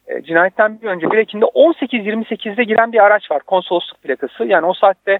e, 0.07 0.23
cinayetten 0.23 0.81
bir 0.83 0.87
önce 0.87 1.11
1 1.11 1.19
Ekim'de 1.19 1.45
18.28'de 1.45 2.65
giren 2.65 2.93
bir 2.93 3.05
araç 3.05 3.31
var 3.31 3.43
konsolosluk 3.43 4.03
plakası. 4.03 4.45
Yani 4.45 4.67
o 4.67 4.75
saatte 4.75 5.19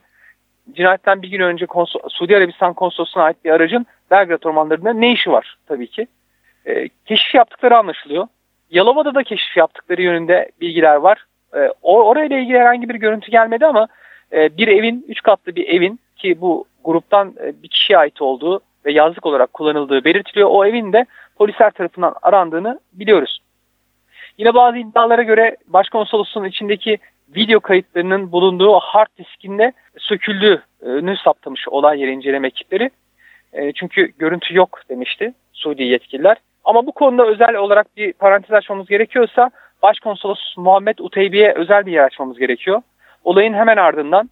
cinayetten 0.73 1.23
bir 1.23 1.29
gün 1.29 1.41
önce 1.41 1.67
Konsol 1.67 2.01
Suudi 2.09 2.37
Arabistan 2.37 2.75
konsolosluğuna 2.75 3.25
ait 3.25 3.45
bir 3.45 3.51
aracın 3.51 3.87
Belgrad 4.13 4.43
ormanlarında 4.43 4.93
ne 4.93 5.13
işi 5.13 5.33
var 5.33 5.57
tabii 5.67 5.87
ki. 5.87 6.07
E, 6.67 6.89
keşif 7.07 7.35
yaptıkları 7.35 7.77
anlaşılıyor. 7.77 8.27
Yalova'da 8.71 9.15
da 9.15 9.23
keşif 9.23 9.57
yaptıkları 9.57 10.03
yönünde 10.03 10.51
bilgiler 10.61 10.97
var. 10.97 11.25
E, 11.57 11.69
orayla 11.83 12.39
ilgili 12.39 12.59
herhangi 12.59 12.89
bir 12.89 12.95
görüntü 12.95 13.31
gelmedi 13.31 13.67
ama 13.67 13.89
e, 14.33 14.57
bir 14.57 14.69
evin, 14.69 15.05
üç 15.09 15.23
katlı 15.23 15.57
bir 15.57 15.69
evin 15.69 16.01
ki 16.17 16.41
bu 16.41 16.65
gruptan 16.85 17.35
e, 17.41 17.63
bir 17.63 17.69
kişiye 17.69 17.99
ait 17.99 18.23
olduğu 18.23 18.61
ve 18.87 18.93
yazlık 18.93 19.27
olarak 19.27 19.53
kullanıldığı 19.53 20.05
belirtiliyor. 20.05 20.49
O 20.53 20.65
evin 20.65 20.93
de 20.93 21.07
polisler 21.37 21.71
tarafından 21.71 22.15
arandığını 22.23 22.81
biliyoruz. 22.93 23.43
Yine 24.39 24.55
bazı 24.55 24.79
iddialara 24.79 25.23
göre 25.23 25.57
başkonsolosluğun 25.67 26.45
içindeki 26.45 26.99
video 27.37 27.61
kayıtlarının 27.61 28.33
bulunduğu 28.33 28.73
hard 28.73 29.09
diskinde 29.19 29.73
söküldüğünü 29.99 31.17
saptamış 31.17 31.69
olay 31.69 32.01
yeri 32.01 32.11
inceleme 32.11 32.49
ekipleri. 32.49 32.91
E, 33.53 33.73
çünkü 33.73 34.13
görüntü 34.19 34.57
yok 34.57 34.81
demişti 34.89 35.35
Suudi 35.53 35.83
yetkililer. 35.83 36.37
Ama 36.65 36.87
bu 36.87 36.93
konuda 36.93 37.27
özel 37.27 37.55
olarak 37.55 37.97
bir 37.97 38.13
parantez 38.13 38.53
açmamız 38.53 38.89
gerekiyorsa 38.89 39.51
Başkonsolos 39.83 40.57
Muhammed 40.57 40.99
Uteybi'ye 40.99 41.53
özel 41.53 41.87
bir 41.87 41.93
yer 41.93 42.05
açmamız 42.05 42.39
gerekiyor. 42.39 42.83
Olayın 43.25 43.55
hemen 43.55 43.77
ardından 43.77 44.31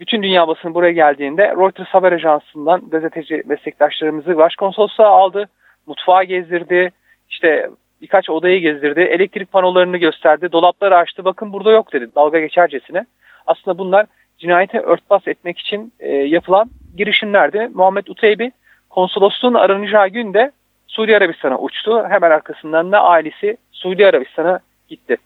bütün 0.00 0.22
dünya 0.22 0.48
basını 0.48 0.74
buraya 0.74 0.92
geldiğinde 0.92 1.48
Reuters 1.48 1.88
haber 1.88 2.12
ajansından 2.12 2.90
gazeteci 2.90 3.42
meslektaşlarımızı 3.46 4.36
başkonsolosluğa 4.36 5.08
aldı. 5.08 5.48
Mutfağa 5.86 6.24
gezdirdi. 6.24 6.92
işte 7.30 7.70
birkaç 8.02 8.30
odayı 8.30 8.60
gezdirdi. 8.60 9.00
Elektrik 9.00 9.52
panolarını 9.52 9.96
gösterdi. 9.96 10.52
Dolapları 10.52 10.96
açtı. 10.96 11.24
Bakın 11.24 11.52
burada 11.52 11.70
yok 11.70 11.92
dedi 11.92 12.08
dalga 12.16 12.40
geçercesine. 12.40 13.06
Aslında 13.46 13.78
bunlar 13.78 14.06
cinayete 14.38 14.80
örtbas 14.80 15.28
etmek 15.28 15.58
için 15.58 15.92
e, 16.00 16.12
yapılan 16.12 16.70
girişimlerdi. 16.96 17.70
Muhammed 17.74 18.06
Uteybi 18.06 18.52
konsolosluğun 18.90 19.54
aranacağı 19.54 20.08
günde 20.08 20.52
Suudi 20.86 21.16
Arabistan'a 21.16 21.58
uçtu. 21.58 22.04
Hemen 22.08 22.30
arkasından 22.30 22.92
da 22.92 23.00
ailesi 23.00 23.56
Suudi 23.72 24.06
Arabistan'a 24.06 24.60
gitti. 24.88 25.16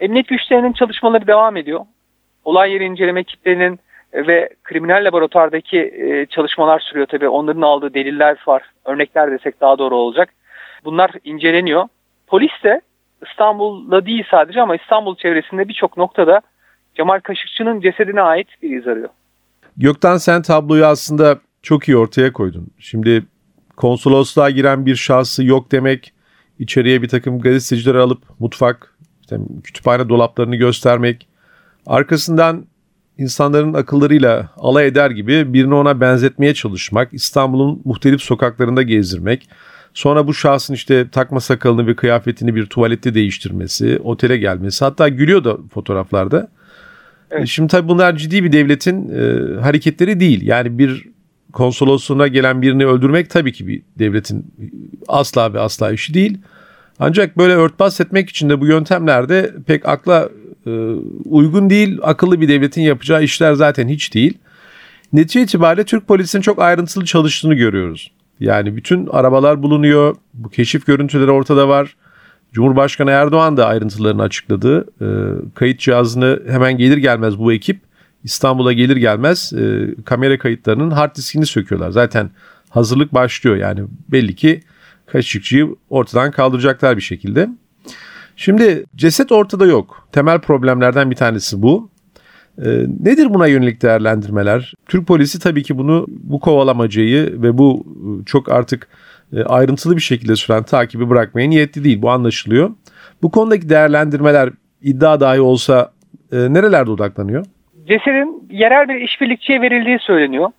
Emniyet 0.00 0.28
güçlerinin 0.28 0.72
çalışmaları 0.72 1.26
devam 1.26 1.56
ediyor. 1.56 1.80
Olay 2.44 2.72
yeri 2.72 2.84
inceleme 2.84 3.20
ekiplerinin 3.20 3.80
ve 4.14 4.48
kriminal 4.64 5.04
laboratuvardaki 5.04 5.78
e, 5.78 6.26
çalışmalar 6.26 6.80
sürüyor 6.80 7.06
tabii. 7.06 7.28
Onların 7.28 7.62
aldığı 7.62 7.94
deliller 7.94 8.36
var. 8.46 8.62
Örnekler 8.84 9.30
desek 9.30 9.60
daha 9.60 9.78
doğru 9.78 9.96
olacak. 9.96 10.28
Bunlar 10.84 11.10
inceleniyor. 11.24 11.88
Polis 12.26 12.62
de 12.64 12.80
İstanbul'da 13.26 14.06
değil 14.06 14.24
sadece 14.30 14.62
ama 14.62 14.76
İstanbul 14.76 15.16
çevresinde 15.16 15.68
birçok 15.68 15.96
noktada 15.96 16.40
Cemal 16.98 17.20
Kaşıkçı'nın 17.20 17.80
cesedine 17.80 18.20
ait 18.20 18.46
bir 18.62 18.78
iz 18.78 18.86
arıyor. 18.86 19.08
Gökten 19.76 20.16
sen 20.16 20.42
tabloyu 20.42 20.86
aslında 20.86 21.38
çok 21.62 21.88
iyi 21.88 21.96
ortaya 21.96 22.32
koydun. 22.32 22.66
Şimdi 22.78 23.24
konsolosluğa 23.76 24.50
giren 24.50 24.86
bir 24.86 24.96
şahsı 24.96 25.44
yok 25.44 25.72
demek, 25.72 26.12
içeriye 26.58 27.02
bir 27.02 27.08
takım 27.08 27.40
gazetecileri 27.40 27.98
alıp 27.98 28.22
mutfak, 28.38 28.94
işte 29.20 29.36
kütüphane 29.64 30.08
dolaplarını 30.08 30.56
göstermek, 30.56 31.28
arkasından 31.86 32.66
insanların 33.18 33.74
akıllarıyla 33.74 34.50
alay 34.56 34.86
eder 34.86 35.10
gibi 35.10 35.52
birini 35.52 35.74
ona 35.74 36.00
benzetmeye 36.00 36.54
çalışmak, 36.54 37.14
İstanbul'un 37.14 37.82
muhtelif 37.84 38.22
sokaklarında 38.22 38.82
gezdirmek, 38.82 39.48
sonra 39.94 40.26
bu 40.26 40.34
şahsın 40.34 40.74
işte 40.74 41.10
takma 41.10 41.40
sakalını 41.40 41.86
ve 41.86 41.96
kıyafetini 41.96 42.54
bir 42.54 42.66
tuvalette 42.66 43.14
değiştirmesi, 43.14 43.98
otele 44.04 44.36
gelmesi, 44.36 44.84
hatta 44.84 45.08
gülüyor 45.08 45.44
da 45.44 45.56
fotoğraflarda. 45.74 46.48
Evet. 47.30 47.48
Şimdi 47.48 47.68
tabii 47.68 47.88
bunlar 47.88 48.16
ciddi 48.16 48.44
bir 48.44 48.52
devletin 48.52 49.08
e, 49.08 49.60
hareketleri 49.60 50.20
değil. 50.20 50.46
Yani 50.46 50.78
bir 50.78 51.04
konsolosluğuna 51.52 52.28
gelen 52.28 52.62
birini 52.62 52.86
öldürmek 52.86 53.30
tabii 53.30 53.52
ki 53.52 53.66
bir 53.66 53.82
devletin 53.98 54.46
asla 55.08 55.54
ve 55.54 55.60
asla 55.60 55.92
işi 55.92 56.14
değil. 56.14 56.38
Ancak 56.98 57.38
böyle 57.38 57.52
örtbas 57.52 58.00
etmek 58.00 58.30
için 58.30 58.50
de 58.50 58.60
bu 58.60 58.66
yöntemlerde 58.66 59.54
pek 59.66 59.88
akla 59.88 60.28
e, 60.66 60.70
uygun 61.24 61.70
değil. 61.70 61.98
Akıllı 62.02 62.40
bir 62.40 62.48
devletin 62.48 62.82
yapacağı 62.82 63.22
işler 63.22 63.52
zaten 63.52 63.88
hiç 63.88 64.14
değil. 64.14 64.38
Netice 65.12 65.42
itibariyle 65.42 65.84
Türk 65.84 66.08
polisinin 66.08 66.42
çok 66.42 66.62
ayrıntılı 66.62 67.04
çalıştığını 67.04 67.54
görüyoruz. 67.54 68.12
Yani 68.40 68.76
bütün 68.76 69.06
arabalar 69.06 69.62
bulunuyor. 69.62 70.16
Bu 70.34 70.48
keşif 70.48 70.86
görüntüleri 70.86 71.30
ortada 71.30 71.68
var. 71.68 71.96
Cumhurbaşkanı 72.52 73.10
Erdoğan 73.10 73.56
da 73.56 73.66
ayrıntılarını 73.66 74.22
açıkladı. 74.22 74.86
E, 75.00 75.06
kayıt 75.54 75.80
cihazını 75.80 76.42
hemen 76.48 76.78
gelir 76.78 76.96
gelmez 76.96 77.38
bu 77.38 77.52
ekip 77.52 77.80
İstanbul'a 78.24 78.72
gelir 78.72 78.96
gelmez 78.96 79.52
e, 79.52 79.94
kamera 80.04 80.38
kayıtlarının 80.38 80.90
hard 80.90 81.16
diskini 81.16 81.46
söküyorlar. 81.46 81.90
Zaten 81.90 82.30
hazırlık 82.70 83.14
başlıyor 83.14 83.56
yani 83.56 83.80
belli 84.08 84.34
ki 84.34 84.60
Kaşıkçı'yı 85.06 85.76
ortadan 85.90 86.30
kaldıracaklar 86.30 86.96
bir 86.96 87.02
şekilde. 87.02 87.48
Şimdi 88.36 88.84
ceset 88.96 89.32
ortada 89.32 89.66
yok. 89.66 90.08
Temel 90.12 90.40
problemlerden 90.40 91.10
bir 91.10 91.16
tanesi 91.16 91.62
bu. 91.62 91.90
E, 92.58 92.68
nedir 93.00 93.34
buna 93.34 93.46
yönelik 93.46 93.82
değerlendirmeler? 93.82 94.74
Türk 94.86 95.06
polisi 95.06 95.38
tabii 95.38 95.62
ki 95.62 95.78
bunu 95.78 96.06
bu 96.08 96.40
kovalamacayı 96.40 97.42
ve 97.42 97.58
bu 97.58 97.86
e, 97.86 98.24
çok 98.24 98.52
artık 98.52 98.88
ayrıntılı 99.46 99.96
bir 99.96 100.02
şekilde 100.02 100.36
süren 100.36 100.62
takibi 100.62 101.10
bırakmaya 101.10 101.48
niyetli 101.48 101.84
değil. 101.84 102.02
Bu 102.02 102.10
anlaşılıyor. 102.10 102.70
Bu 103.22 103.30
konudaki 103.30 103.68
değerlendirmeler 103.68 104.50
iddia 104.82 105.20
dahi 105.20 105.40
olsa 105.40 105.92
e, 106.32 106.36
nerelerde 106.36 106.90
odaklanıyor? 106.90 107.46
Cesedin 107.88 108.48
yerel 108.50 108.88
bir 108.88 108.94
işbirlikçiye 108.94 109.60
verildiği 109.60 109.98
söyleniyor. 109.98 110.50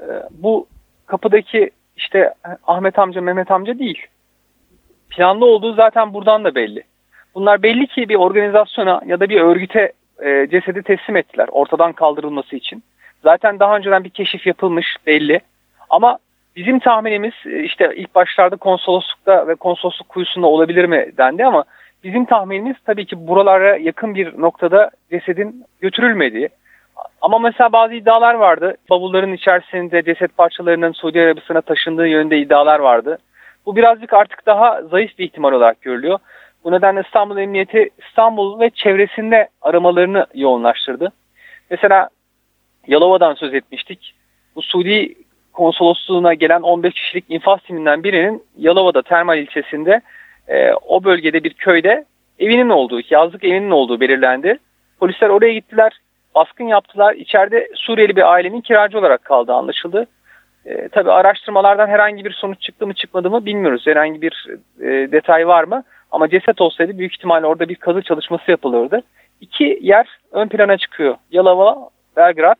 Ee, 0.00 0.04
bu 0.30 0.66
kapıdaki 1.06 1.70
işte 1.96 2.34
Ahmet 2.66 2.98
amca 2.98 3.20
Mehmet 3.20 3.50
amca 3.50 3.78
değil. 3.78 4.06
Planlı 5.10 5.44
olduğu 5.44 5.74
zaten 5.74 6.14
buradan 6.14 6.44
da 6.44 6.54
belli. 6.54 6.82
Bunlar 7.34 7.62
belli 7.62 7.86
ki 7.86 8.08
bir 8.08 8.14
organizasyona 8.14 9.00
ya 9.06 9.20
da 9.20 9.28
bir 9.28 9.40
örgüte 9.40 9.92
e, 10.24 10.48
cesedi 10.50 10.82
teslim 10.82 11.16
ettiler 11.16 11.48
ortadan 11.52 11.92
kaldırılması 11.92 12.56
için. 12.56 12.82
Zaten 13.22 13.58
daha 13.60 13.76
önceden 13.76 14.04
bir 14.04 14.10
keşif 14.10 14.46
yapılmış 14.46 14.86
belli. 15.06 15.40
Ama 15.90 16.18
bizim 16.56 16.78
tahminimiz 16.78 17.32
e, 17.46 17.62
işte 17.62 17.92
ilk 17.96 18.14
başlarda 18.14 18.56
konsoloslukta 18.56 19.48
ve 19.48 19.54
konsolosluk 19.54 20.08
kuyusunda 20.08 20.46
olabilir 20.46 20.84
mi 20.84 21.12
dendi 21.18 21.44
ama 21.44 21.64
bizim 22.04 22.24
tahminimiz 22.24 22.76
tabii 22.86 23.06
ki 23.06 23.26
buralara 23.26 23.76
yakın 23.76 24.14
bir 24.14 24.40
noktada 24.40 24.90
cesedin 25.10 25.64
götürülmediği. 25.80 26.48
Ama 27.20 27.38
mesela 27.38 27.72
bazı 27.72 27.94
iddialar 27.94 28.34
vardı. 28.34 28.76
Bavulların 28.90 29.32
içerisinde 29.32 30.02
ceset 30.02 30.36
parçalarının 30.36 30.92
Suudi 30.92 31.20
Arabistan'a 31.20 31.60
taşındığı 31.60 32.06
yönünde 32.06 32.38
iddialar 32.38 32.78
vardı. 32.78 33.18
Bu 33.66 33.76
birazcık 33.76 34.12
artık 34.12 34.46
daha 34.46 34.82
zayıf 34.82 35.18
bir 35.18 35.24
ihtimal 35.24 35.52
olarak 35.52 35.80
görülüyor. 35.82 36.18
Bu 36.64 36.72
nedenle 36.72 37.00
İstanbul 37.00 37.38
Emniyeti 37.38 37.90
İstanbul 38.08 38.60
ve 38.60 38.70
çevresinde 38.70 39.48
aramalarını 39.62 40.26
yoğunlaştırdı. 40.34 41.12
Mesela 41.70 42.08
Yalova'dan 42.86 43.34
söz 43.34 43.54
etmiştik. 43.54 44.14
Bu 44.56 44.62
Suudi 44.62 45.14
konsolosluğuna 45.54 46.34
gelen 46.34 46.60
15 46.60 46.94
kişilik 46.94 47.24
infaz 47.28 47.60
timinden 47.60 48.04
birinin 48.04 48.42
Yalova'da 48.56 49.02
Termal 49.02 49.38
ilçesinde 49.38 50.00
e, 50.48 50.72
o 50.72 51.04
bölgede 51.04 51.44
bir 51.44 51.54
köyde 51.54 52.04
evinin 52.38 52.68
olduğu, 52.68 53.00
yazlık 53.10 53.44
evinin 53.44 53.70
olduğu 53.70 54.00
belirlendi. 54.00 54.58
Polisler 55.00 55.28
oraya 55.28 55.52
gittiler 55.52 55.92
baskın 56.34 56.64
yaptılar. 56.64 57.14
İçeride 57.14 57.68
Suriyeli 57.74 58.16
bir 58.16 58.32
ailenin 58.32 58.60
kiracı 58.60 58.98
olarak 58.98 59.24
kaldığı 59.24 59.52
anlaşıldı. 59.52 60.06
E, 60.66 60.88
tabii 60.88 61.12
araştırmalardan 61.12 61.88
herhangi 61.88 62.24
bir 62.24 62.32
sonuç 62.32 62.60
çıktı 62.60 62.86
mı 62.86 62.94
çıkmadı 62.94 63.30
mı 63.30 63.46
bilmiyoruz. 63.46 63.86
Herhangi 63.86 64.22
bir 64.22 64.46
e, 64.80 65.12
detay 65.12 65.46
var 65.48 65.64
mı? 65.64 65.82
Ama 66.10 66.28
ceset 66.28 66.60
olsaydı 66.60 66.98
büyük 66.98 67.14
ihtimalle 67.14 67.46
orada 67.46 67.68
bir 67.68 67.74
kazı 67.74 68.02
çalışması 68.02 68.50
yapılırdı. 68.50 69.02
İki 69.40 69.78
yer 69.82 70.06
ön 70.32 70.48
plana 70.48 70.76
çıkıyor. 70.76 71.16
Yalova, 71.30 71.88
Belgrad. 72.16 72.56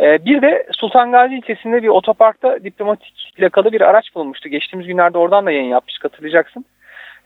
E, 0.00 0.24
bir 0.24 0.42
de 0.42 0.66
Sultan 0.72 1.12
Gazi 1.12 1.34
ilçesinde 1.34 1.82
bir 1.82 1.88
otoparkta 1.88 2.64
diplomatik 2.64 3.32
plakalı 3.36 3.72
bir 3.72 3.80
araç 3.80 4.14
bulunmuştu. 4.14 4.48
Geçtiğimiz 4.48 4.86
günlerde 4.86 5.18
oradan 5.18 5.46
da 5.46 5.50
yayın 5.50 5.68
yapmış 5.68 5.94
hatırlayacaksın. 6.02 6.64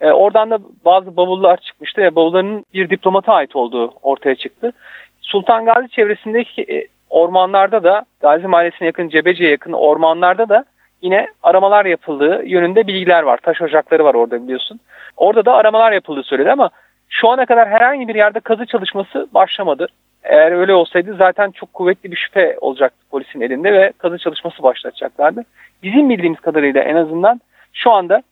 E, 0.00 0.10
oradan 0.10 0.50
da 0.50 0.58
bazı 0.84 1.16
bavullar 1.16 1.56
çıkmıştı 1.56 2.02
ve 2.02 2.14
bavulların 2.14 2.64
bir 2.74 2.90
diplomata 2.90 3.32
ait 3.32 3.56
olduğu 3.56 3.92
ortaya 4.02 4.34
çıktı. 4.34 4.72
Sultan 5.20 5.64
Gazi 5.64 5.88
çevresindeki 5.88 6.62
e, 6.62 6.86
ormanlarda 7.10 7.84
da 7.84 8.04
Gazi 8.20 8.46
Mahallesi'ne 8.46 8.86
yakın 8.86 9.08
Cebeci'ye 9.08 9.50
yakın 9.50 9.72
ormanlarda 9.72 10.48
da 10.48 10.64
yine 11.02 11.28
aramalar 11.42 11.84
yapıldığı 11.84 12.42
yönünde 12.44 12.86
bilgiler 12.86 13.22
var. 13.22 13.38
Taş 13.42 13.62
ocakları 13.62 14.04
var 14.04 14.14
orada 14.14 14.42
biliyorsun. 14.42 14.80
Orada 15.16 15.44
da 15.44 15.54
aramalar 15.54 15.92
yapıldığı 15.92 16.22
söyledi 16.22 16.50
ama 16.50 16.70
şu 17.11 17.29
ana 17.29 17.47
kadar 17.47 17.69
herhangi 17.69 18.09
bir 18.09 18.14
yerde 18.14 18.40
kazı 18.40 18.67
çalışması 18.67 19.29
başlamadı. 19.35 19.87
Eğer 20.23 20.52
öyle 20.52 20.75
olsaydı 20.75 21.17
zaten 21.19 21.50
çok 21.50 21.73
kuvvetli 21.73 22.11
bir 22.11 22.17
şüphe 22.17 22.57
olacaktı 22.61 22.99
polisin 23.11 23.40
elinde 23.40 23.73
ve 23.73 23.93
kazı 23.99 24.19
çalışması 24.19 24.62
başlatacaklardı. 24.62 25.45
Bizim 25.83 26.09
bildiğimiz 26.11 26.40
kadarıyla 26.40 26.83
en 26.83 26.97
azından 26.97 27.40
şu 27.73 27.90
anda 27.90 28.23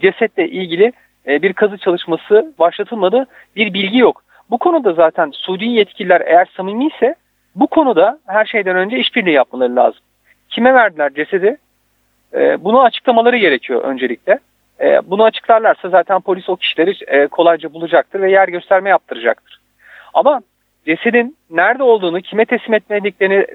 cesetle 0.00 0.48
ilgili 0.48 0.92
e, 1.26 1.42
bir 1.42 1.52
kazı 1.52 1.78
çalışması 1.78 2.52
başlatılmadı. 2.58 3.26
Bir 3.56 3.74
bilgi 3.74 3.98
yok. 3.98 4.22
Bu 4.50 4.58
konuda 4.58 4.92
zaten 4.92 5.30
Suudi 5.34 5.64
yetkililer 5.64 6.20
eğer 6.20 6.48
samimi 6.56 6.86
ise 6.86 7.14
Bu 7.54 7.66
konuda 7.66 8.18
her 8.26 8.44
şeyden 8.44 8.76
önce 8.76 8.98
işbirliği 8.98 9.34
yapmaları 9.34 9.76
lazım. 9.76 10.00
Kime 10.48 10.74
verdiler 10.74 11.14
cesedi? 11.14 11.56
E, 12.34 12.64
bunu 12.64 12.82
açıklamaları 12.82 13.36
gerekiyor 13.36 13.84
öncelikle. 13.84 14.38
E, 14.80 15.10
bunu 15.10 15.24
açıklarlarsa 15.24 15.88
zaten 15.88 16.20
polis 16.20 16.48
o 16.48 16.56
kişileri 16.56 16.96
e, 17.06 17.26
kolayca 17.26 17.72
bulacaktır 17.72 18.20
ve 18.20 18.30
yer 18.30 18.48
gösterme 18.48 18.90
yaptıracaktır. 18.90 19.60
Ama 20.14 20.40
cesedin 20.86 21.36
nerede 21.50 21.82
olduğunu, 21.82 22.20
kime 22.20 22.44
teslim 22.44 22.74
etmediklerini 22.74 23.46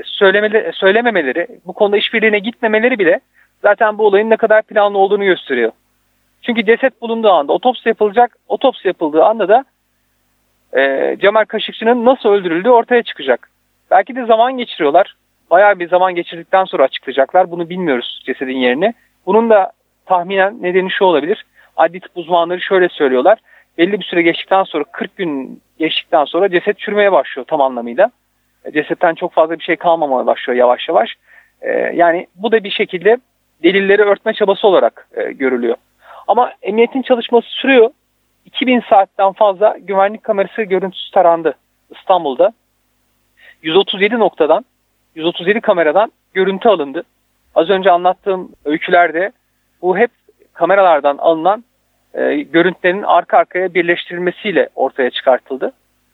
söylememeleri, 0.74 1.48
bu 1.66 1.74
konuda 1.74 1.98
işbirliğine 1.98 2.40
gitmemeleri 2.40 3.00
bile 3.00 3.20
zaten 3.62 3.98
bu 3.98 4.06
olayın 4.06 4.30
ne 4.30 4.38
kadar 4.38 4.62
planlı 4.62 4.98
olduğunu 4.98 5.26
gösteriyor. 5.26 5.72
Çünkü 6.42 6.66
ceset 6.66 7.02
bulunduğu 7.02 7.32
anda, 7.32 7.54
otopsi 7.54 7.90
yapılacak, 7.90 8.38
otopsi 8.48 8.88
yapıldığı 8.88 9.24
anda 9.24 9.50
da 9.50 9.66
e, 10.78 11.16
Cemal 11.22 11.46
Kaşıkçı'nın 11.46 12.06
nasıl 12.06 12.30
öldürüldüğü 12.30 12.70
ortaya 12.70 13.04
çıkacak. 13.04 13.50
Belki 13.92 14.16
de 14.16 14.26
zaman 14.26 14.58
geçiriyorlar. 14.58 15.16
Bayağı 15.52 15.80
bir 15.80 15.90
zaman 15.90 16.16
geçirdikten 16.16 16.66
sonra 16.66 16.84
açıklayacaklar. 16.84 17.52
Bunu 17.52 17.70
bilmiyoruz 17.70 18.22
cesedin 18.26 18.58
yerini. 18.58 18.94
Bunun 19.26 19.50
da 19.50 19.72
tahminen 20.06 20.62
nedeni 20.62 20.92
şu 20.92 21.06
olabilir. 21.06 21.46
Adli 21.78 22.00
tıp 22.00 22.12
uzmanları 22.16 22.62
şöyle 22.62 22.90
söylüyorlar. 22.90 23.40
Belli 23.78 24.00
bir 24.00 24.06
süre 24.06 24.22
geçtikten 24.22 24.64
sonra 24.64 24.84
40 24.84 25.18
gün 25.18 25.62
geçtikten 25.80 26.26
sonra 26.26 26.50
ceset 26.50 26.80
çürümeye 26.80 27.12
başlıyor 27.12 27.46
tam 27.48 27.62
anlamıyla. 27.62 28.12
E, 28.66 28.72
cesetten 28.72 29.16
çok 29.16 29.34
fazla 29.34 29.60
bir 29.60 29.64
şey 29.64 29.76
kalmamaya 29.76 30.26
başlıyor 30.26 30.60
yavaş 30.60 30.90
yavaş. 30.90 31.16
E, 31.62 31.72
yani 31.72 32.28
bu 32.36 32.52
da 32.52 32.64
bir 32.64 32.72
şekilde 32.72 33.18
delilleri 33.64 34.02
örtme 34.02 34.34
çabası 34.34 34.68
olarak 34.68 35.08
e, 35.14 35.32
görülüyor. 35.32 35.76
Ama 36.28 36.54
emniyetin 36.62 37.02
çalışması 37.02 37.48
sürüyor. 37.50 37.90
2000 38.46 38.84
saatten 38.90 39.32
fazla 39.32 39.78
güvenlik 39.80 40.24
kamerası 40.24 40.62
görüntüsü 40.62 41.12
tarandı 41.12 41.54
İstanbul'da. 41.98 42.54
137 43.64 44.20
noktadan, 44.20 44.66
137 45.16 45.62
kameradan 45.62 46.12
görüntü 46.34 46.70
alındı. 46.70 47.04
Az 47.56 47.70
önce 47.70 47.92
anlattığım 47.92 48.52
öykülerde 48.66 49.32
bu 49.84 49.98
hep 49.98 50.12
kameralardan 50.54 51.18
alınan 51.18 51.64
e, 52.14 52.36
görüntülerin 52.36 53.04
arka 53.04 53.38
arkaya 53.38 53.74
birleştirilmesiyle 53.74 54.70
ortaya 54.76 55.10
çıkartıldı. 55.10 55.72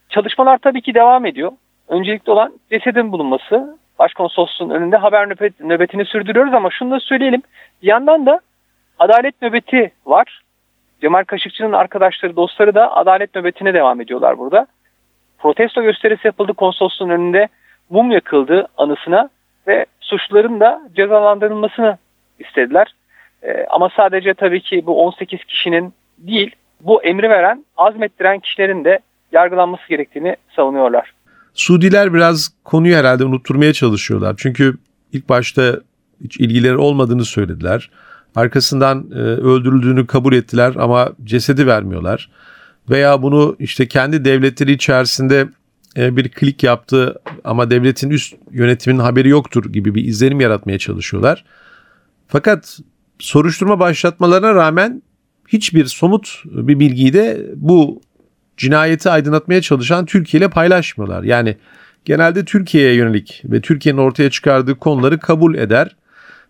Çalışmalar 0.09 0.57
tabii 0.57 0.81
ki 0.81 0.93
devam 0.93 1.25
ediyor. 1.25 1.51
Öncelikli 1.87 2.31
olan 2.31 2.53
cesedin 2.71 3.11
bulunması. 3.11 3.77
Başkonsolosluğun 3.99 4.69
önünde 4.69 4.97
haber 4.97 5.29
nöbet, 5.29 5.59
nöbetini 5.59 6.05
sürdürüyoruz 6.05 6.53
ama 6.53 6.69
şunu 6.69 6.91
da 6.91 6.99
söyleyelim. 6.99 7.41
Bir 7.81 7.87
yandan 7.87 8.25
da 8.25 8.39
adalet 8.99 9.41
nöbeti 9.41 9.91
var. 10.05 10.41
Cemal 11.01 11.23
Kaşıkçı'nın 11.23 11.73
arkadaşları, 11.73 12.35
dostları 12.35 12.75
da 12.75 12.95
adalet 12.95 13.35
nöbetine 13.35 13.73
devam 13.73 14.01
ediyorlar 14.01 14.37
burada. 14.37 14.67
Protesto 15.37 15.81
gösterisi 15.81 16.27
yapıldı 16.27 16.53
konsolosluğun 16.53 17.09
önünde. 17.09 17.47
Mum 17.89 18.11
yakıldı 18.11 18.67
anısına 18.77 19.29
ve 19.67 19.85
suçluların 19.99 20.59
da 20.59 20.81
cezalandırılmasını 20.95 21.97
istediler. 22.39 22.93
E, 23.43 23.65
ama 23.69 23.89
sadece 23.95 24.33
tabii 24.33 24.61
ki 24.61 24.83
bu 24.85 25.05
18 25.05 25.43
kişinin 25.43 25.93
değil, 26.17 26.55
bu 26.81 27.03
emri 27.03 27.29
veren, 27.29 27.65
azmettiren 27.77 28.39
kişilerin 28.39 28.85
de 28.85 28.99
yargılanması 29.31 29.89
gerektiğini 29.89 30.35
savunuyorlar. 30.55 31.13
Suudiler 31.53 32.13
biraz 32.13 32.49
konuyu 32.63 32.95
herhalde 32.95 33.25
unutturmaya 33.25 33.73
çalışıyorlar. 33.73 34.35
Çünkü 34.37 34.77
ilk 35.13 35.29
başta 35.29 35.79
hiç 36.23 36.37
ilgileri 36.37 36.77
olmadığını 36.77 37.25
söylediler. 37.25 37.89
Arkasından 38.35 39.11
e, 39.11 39.15
öldürüldüğünü 39.19 40.07
kabul 40.07 40.33
ettiler 40.33 40.73
ama 40.79 41.09
cesedi 41.23 41.67
vermiyorlar. 41.67 42.29
Veya 42.89 43.21
bunu 43.21 43.55
işte 43.59 43.87
kendi 43.87 44.25
devletleri 44.25 44.71
içerisinde 44.71 45.47
e, 45.97 46.17
bir 46.17 46.29
klik 46.29 46.63
yaptı 46.63 47.21
ama 47.43 47.71
devletin 47.71 48.09
üst 48.09 48.35
yönetiminin 48.51 48.99
haberi 48.99 49.29
yoktur 49.29 49.73
gibi 49.73 49.95
bir 49.95 50.05
izlenim 50.05 50.39
yaratmaya 50.39 50.77
çalışıyorlar. 50.77 51.45
Fakat 52.27 52.79
soruşturma 53.19 53.79
başlatmalarına 53.79 54.55
rağmen 54.55 55.01
hiçbir 55.47 55.85
somut 55.85 56.43
bir 56.45 56.79
bilgiyi 56.79 57.13
de 57.13 57.45
bu 57.55 58.01
cinayeti 58.57 59.09
aydınlatmaya 59.09 59.61
çalışan 59.61 60.05
Türkiye 60.05 60.39
ile 60.39 60.49
paylaşmıyorlar. 60.49 61.23
Yani 61.23 61.57
genelde 62.05 62.45
Türkiye'ye 62.45 62.93
yönelik 62.93 63.41
ve 63.45 63.61
Türkiye'nin 63.61 63.99
ortaya 63.99 64.29
çıkardığı 64.29 64.75
konuları 64.75 65.19
kabul 65.19 65.55
eder. 65.55 65.95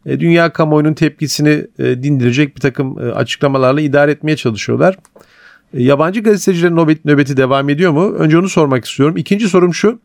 E, 0.05 0.19
dünya 0.19 0.53
kamuoyunun 0.53 0.93
tepkisini 0.93 1.67
e, 1.79 2.03
dindirecek 2.03 2.55
bir 2.55 2.61
takım 2.61 2.99
e, 2.99 3.11
açıklamalarla 3.11 3.81
idare 3.81 4.11
etmeye 4.11 4.35
çalışıyorlar. 4.35 4.97
Yabancı 5.73 6.21
gazetecilerin 6.21 6.75
nöbeti, 6.75 7.07
nöbeti 7.07 7.37
devam 7.37 7.69
ediyor 7.69 7.91
mu? 7.91 8.13
Önce 8.13 8.37
onu 8.37 8.49
sormak 8.49 8.85
istiyorum. 8.85 9.17
İkinci 9.17 9.49
sorum 9.49 9.73
şu. 9.73 9.99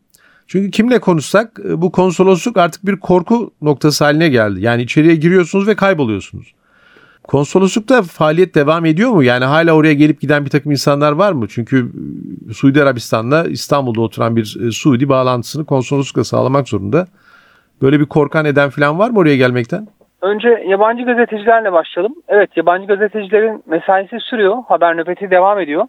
Çünkü 0.47 0.71
kimle 0.71 0.99
konuşsak 0.99 1.59
bu 1.63 1.91
konsolosluk 1.91 2.57
artık 2.57 2.85
bir 2.85 2.99
korku 2.99 3.51
noktası 3.61 4.03
haline 4.03 4.29
geldi. 4.29 4.61
Yani 4.61 4.81
içeriye 4.81 5.15
giriyorsunuz 5.15 5.67
ve 5.67 5.75
kayboluyorsunuz. 5.75 6.53
Konsoloslukta 7.23 8.01
faaliyet 8.01 8.55
devam 8.55 8.85
ediyor 8.85 9.11
mu? 9.11 9.23
Yani 9.23 9.45
hala 9.45 9.73
oraya 9.73 9.93
gelip 9.93 10.21
giden 10.21 10.45
bir 10.45 10.49
takım 10.49 10.71
insanlar 10.71 11.11
var 11.11 11.31
mı? 11.31 11.47
Çünkü 11.49 11.91
Suudi 12.53 12.83
Arabistan'da 12.83 13.43
İstanbul'da 13.43 14.01
oturan 14.01 14.35
bir 14.35 14.71
Suudi 14.71 15.09
bağlantısını 15.09 15.65
konsoloslukla 15.65 16.23
sağlamak 16.23 16.69
zorunda. 16.69 17.07
Böyle 17.81 17.99
bir 17.99 18.05
korkan 18.05 18.45
eden 18.45 18.69
falan 18.69 18.99
var 18.99 19.09
mı 19.09 19.19
oraya 19.19 19.35
gelmekten? 19.37 19.87
Önce 20.21 20.47
yabancı 20.67 21.03
gazetecilerle 21.03 21.71
başlayalım. 21.71 22.15
Evet 22.27 22.57
yabancı 22.57 22.87
gazetecilerin 22.87 23.63
mesaisi 23.65 24.19
sürüyor. 24.19 24.57
Haber 24.67 24.97
nöbeti 24.97 25.31
devam 25.31 25.59
ediyor. 25.59 25.85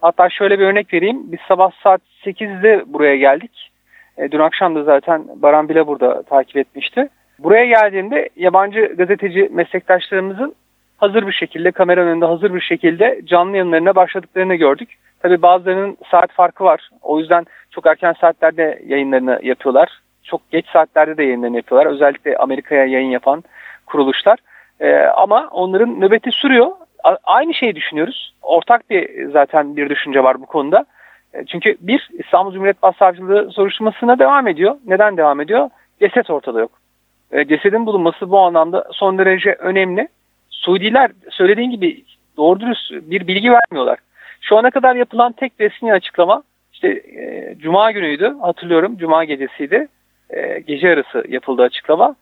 Hatta 0.00 0.30
şöyle 0.30 0.58
bir 0.58 0.64
örnek 0.64 0.94
vereyim. 0.94 1.32
Biz 1.32 1.40
sabah 1.48 1.70
saat 1.82 2.00
8'de 2.24 2.84
buraya 2.86 3.16
geldik. 3.16 3.70
E, 4.18 4.30
dün 4.30 4.38
akşam 4.38 4.74
da 4.74 4.82
zaten 4.82 5.24
Baran 5.36 5.68
bile 5.68 5.86
burada 5.86 6.22
takip 6.22 6.56
etmişti. 6.56 7.08
Buraya 7.38 7.66
geldiğimde 7.66 8.28
yabancı 8.36 8.94
gazeteci 8.98 9.48
meslektaşlarımızın 9.52 10.54
hazır 10.96 11.26
bir 11.26 11.32
şekilde 11.32 11.70
kameranın 11.70 12.08
önünde 12.08 12.24
hazır 12.24 12.54
bir 12.54 12.60
şekilde 12.60 13.20
canlı 13.24 13.56
yayınlarına 13.56 13.94
başladıklarını 13.94 14.54
gördük. 14.54 14.88
Tabii 15.20 15.42
bazılarının 15.42 15.96
saat 16.10 16.32
farkı 16.32 16.64
var. 16.64 16.90
O 17.02 17.18
yüzden 17.18 17.46
çok 17.70 17.86
erken 17.86 18.14
saatlerde 18.20 18.82
yayınlarını 18.86 19.40
yapıyorlar. 19.42 19.88
Çok 20.24 20.50
geç 20.50 20.66
saatlerde 20.72 21.16
de 21.16 21.22
yayınlarını 21.22 21.56
yapıyorlar. 21.56 21.90
Özellikle 21.90 22.36
Amerika'ya 22.36 22.84
yayın 22.84 23.10
yapan 23.10 23.44
kuruluşlar. 23.86 24.38
Ee, 24.80 24.96
ama 24.96 25.48
onların 25.50 26.00
nöbeti 26.00 26.30
sürüyor. 26.30 26.70
A- 27.04 27.16
aynı 27.24 27.54
şeyi 27.54 27.74
düşünüyoruz. 27.74 28.34
Ortak 28.42 28.90
bir 28.90 29.28
zaten 29.28 29.76
bir 29.76 29.90
düşünce 29.90 30.24
var 30.24 30.40
bu 30.40 30.46
konuda. 30.46 30.84
E, 31.36 31.44
çünkü 31.46 31.76
bir 31.80 32.08
İstanbul 32.18 32.52
Cumhuriyet 32.52 32.82
Başsavcılığı 32.82 33.50
soruşturmasına 33.50 34.18
devam 34.18 34.48
ediyor. 34.48 34.76
Neden 34.86 35.16
devam 35.16 35.40
ediyor? 35.40 35.70
Ceset 36.00 36.30
ortada 36.30 36.60
yok. 36.60 36.70
E, 37.32 37.44
cesedin 37.48 37.86
bulunması 37.86 38.30
bu 38.30 38.38
anlamda 38.38 38.88
son 38.92 39.18
derece 39.18 39.52
önemli. 39.52 40.08
Suudiler 40.50 41.10
söylediğin 41.30 41.70
gibi 41.70 42.04
doğru 42.36 42.60
dürüst 42.60 42.92
bir 42.92 43.26
bilgi 43.26 43.52
vermiyorlar. 43.52 43.98
Şu 44.40 44.58
ana 44.58 44.70
kadar 44.70 44.96
yapılan 44.96 45.32
tek 45.32 45.52
resmi 45.60 45.92
açıklama 45.92 46.42
işte 46.72 46.88
e, 46.88 47.54
Cuma 47.58 47.90
günüydü 47.90 48.36
hatırlıyorum 48.40 48.96
Cuma 48.96 49.24
gecesiydi. 49.24 49.88
E, 50.30 50.58
gece 50.58 50.88
yarısı 50.88 51.24
yapıldı 51.28 51.62
açıklama. 51.62 52.16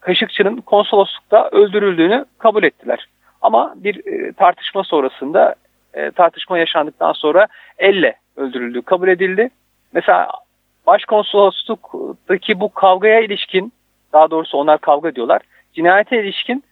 Kaşıkçı'nın 0.00 0.56
konsoloslukta 0.56 1.48
öldürüldüğünü 1.52 2.24
kabul 2.38 2.62
ettiler. 2.62 3.06
Ama 3.42 3.74
bir 3.76 4.06
e, 4.06 4.32
tartışma 4.32 4.84
sonrasında 4.84 5.54
e, 5.94 6.10
tartışma 6.10 6.58
yaşandıktan 6.58 7.12
sonra 7.12 7.46
elle 7.78 8.21
öldürüldüğü 8.36 8.82
kabul 8.82 9.08
edildi. 9.08 9.50
Mesela 9.92 10.28
başkonsolosluktaki 10.86 12.60
bu 12.60 12.74
kavgaya 12.74 13.20
ilişkin 13.20 13.72
daha 14.12 14.30
doğrusu 14.30 14.58
onlar 14.58 14.78
kavga 14.78 15.08
ediyorlar. 15.08 15.42
Cinayete 15.74 16.22
ilişkin 16.22 16.64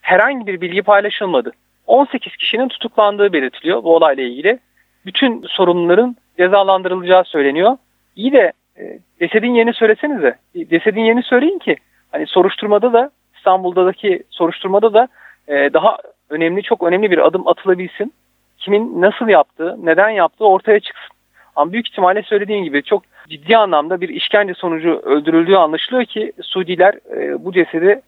herhangi 0.00 0.46
bir 0.46 0.60
bilgi 0.60 0.82
paylaşılmadı. 0.82 1.52
18 1.86 2.36
kişinin 2.36 2.68
tutuklandığı 2.68 3.32
belirtiliyor 3.32 3.84
bu 3.84 3.96
olayla 3.96 4.22
ilgili. 4.22 4.58
Bütün 5.06 5.42
sorumluların 5.48 6.16
cezalandırılacağı 6.38 7.24
söyleniyor. 7.24 7.76
İyi 8.16 8.32
de 8.32 8.52
e, 8.78 8.98
cesedin 9.20 9.54
yerini 9.54 9.74
söylesenize. 9.74 10.38
Cesedin 10.70 11.00
yerini 11.00 11.22
söyleyin 11.22 11.58
ki 11.58 11.76
hani 12.12 12.26
soruşturmada 12.26 12.92
da 12.92 13.10
İstanbul'daki 13.36 14.22
soruşturmada 14.30 14.94
da 14.94 15.08
e, 15.48 15.54
daha 15.72 15.98
önemli 16.30 16.62
çok 16.62 16.82
önemli 16.82 17.10
bir 17.10 17.26
adım 17.26 17.48
atılabilsin. 17.48 18.12
Kimin 18.58 19.00
nasıl 19.00 19.28
yaptığı, 19.28 19.76
neden 19.86 20.10
yaptığı 20.10 20.44
ortaya 20.44 20.80
çıksın. 20.80 21.16
Ama 21.56 21.72
büyük 21.72 21.88
ihtimalle 21.88 22.22
söylediğim 22.22 22.64
gibi 22.64 22.82
çok 22.82 23.02
ciddi 23.28 23.56
anlamda 23.56 24.00
bir 24.00 24.08
işkence 24.08 24.54
sonucu 24.54 25.00
öldürüldüğü 25.04 25.56
anlaşılıyor 25.56 26.04
ki 26.04 26.32
Suudiler 26.42 26.94
e, 27.16 27.44
bu 27.44 27.52
cesedi 27.52 28.00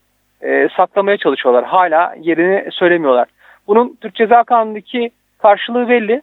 e, 0.43 0.69
saklamaya 0.77 1.17
çalışıyorlar. 1.17 1.65
Hala 1.65 2.15
yerini 2.21 2.73
söylemiyorlar. 2.73 3.29
Bunun 3.67 3.97
Türk 4.01 4.15
Ceza 4.15 4.45
Kanunu'ndaki 4.45 5.11
karşılığı 5.39 5.89
belli. 5.89 6.23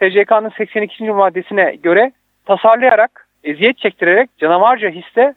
TCK'nın 0.00 0.52
82. 0.58 1.04
maddesine 1.10 1.74
göre 1.74 2.12
tasarlayarak, 2.46 3.28
eziyet 3.44 3.78
çektirerek 3.78 4.30
canavarca 4.38 4.88
hisse 4.88 5.34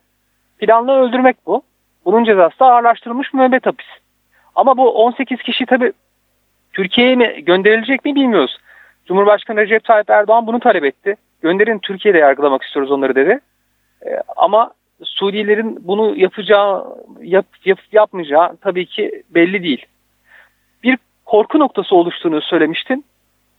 planlı 0.60 0.91
öldürmek 0.91 1.38
bu. 1.45 1.62
Bunun 2.06 2.23
cezası 2.23 2.60
da 2.60 2.65
ağırlaştırılmış 2.65 3.34
müebbet 3.34 3.65
hapis. 3.65 3.88
Ama 4.56 4.78
bu 4.78 4.91
18 4.91 5.41
kişi 5.41 5.65
tabi 5.65 5.91
Türkiye'ye 6.80 7.15
mi 7.15 7.46
gönderilecek 7.46 8.06
mi 8.06 8.15
bilmiyoruz. 8.15 8.58
Cumhurbaşkanı 9.06 9.60
Recep 9.60 9.84
Tayyip 9.84 10.10
Erdoğan 10.10 10.48
bunu 10.48 10.60
talep 10.60 10.84
etti. 10.84 11.15
Gönderin 11.42 11.80
Türkiye'de 11.80 12.18
yargılamak 12.18 12.63
istiyoruz 12.63 12.92
onları 12.92 13.15
dedi. 13.15 13.39
E, 14.06 14.10
ama 14.38 14.72
Suriyelilerin 15.04 15.88
bunu 15.88 16.15
yapacağı, 16.18 16.86
yap, 17.22 17.46
yap, 17.65 17.80
yapmayacağı 17.92 18.58
tabii 18.58 18.86
ki 18.86 19.24
belli 19.30 19.63
değil. 19.63 19.86
Bir 20.84 20.98
korku 21.26 21.60
noktası 21.60 21.96
oluştuğunu 21.96 22.42
söylemiştin. 22.42 23.06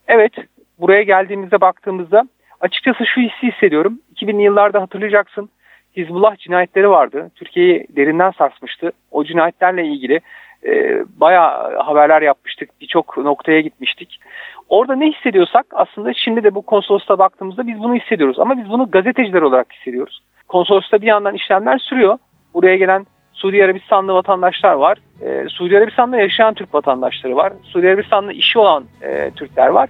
Evet, 0.09 0.33
buraya 0.79 1.03
geldiğimizde 1.03 1.61
baktığımızda 1.61 2.29
açıkçası 2.61 3.07
şu 3.07 3.21
hissi 3.21 3.53
hissediyorum. 3.53 3.99
2000'li 4.17 4.43
yıllarda 4.43 4.83
hatırlayacaksın 4.83 5.51
Hizbullah 5.97 6.37
cinayetleri 6.37 6.91
vardı. 6.91 7.31
Türkiye'yi 7.35 7.87
derinden 7.97 8.31
sarsmıştı. 8.31 8.93
O 9.11 9.25
cinayetlerle 9.25 9.87
ilgili 9.87 10.21
e, 10.67 11.05
bayağı 11.21 11.77
haberler 11.77 12.23
yapmıştık. 12.23 12.71
Birçok 12.81 13.19
noktaya 13.19 13.61
gitmiştik. 13.61 14.21
Orada 14.69 14.95
ne 14.95 15.13
hissediyorsak 15.13 15.67
aslında 15.73 16.15
şimdi 16.15 16.45
de 16.45 16.55
bu 16.55 16.63
konsolosluğa 16.63 17.19
baktığımızda 17.19 17.67
biz 17.67 17.79
bunu 17.79 17.95
hissediyoruz. 17.95 18.39
Ama 18.39 18.59
biz 18.59 18.71
bunu 18.71 18.91
gazeteciler 18.91 19.43
olarak 19.43 19.73
hissediyoruz. 19.73 20.23
Konsolosluğta 20.49 21.03
bir 21.03 21.07
yandan 21.07 21.35
işlemler 21.35 21.79
sürüyor. 21.79 22.19
Buraya 22.55 22.77
gelen 22.77 23.07
Suudi 23.33 23.65
Arabistanlı 23.65 24.15
vatandaşlar 24.15 24.73
var. 24.73 24.99
Ee, 25.23 25.49
Suudi 25.49 25.79
Arabistan'da 25.79 26.17
yaşayan 26.17 26.55
Türk 26.55 26.75
vatandaşları 26.75 27.37
var. 27.37 27.53
Suudi 27.63 27.89
Arabistan'da 27.89 28.33
işi 28.33 28.59
olan 28.59 28.85
e, 29.03 29.31
Türkler 29.31 29.69
var. 29.69 29.89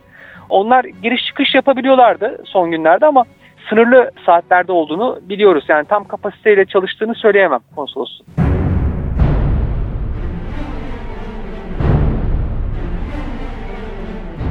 Onlar 0.48 0.85
giriş 0.85 1.26
çıkış 1.26 1.54
yapabiliyorlardı 1.54 2.42
son 2.44 2.70
günlerde 2.70 3.06
ama 3.06 3.24
sınırlı 3.68 4.11
saatlerde 4.26 4.72
olduğunu 4.72 5.18
biliyoruz. 5.22 5.64
Yani 5.68 5.85
tam 5.88 6.04
kapasiteyle 6.04 6.64
çalıştığını 6.64 7.14
söyleyemem 7.14 7.61
konsolosluğun. 7.76 8.60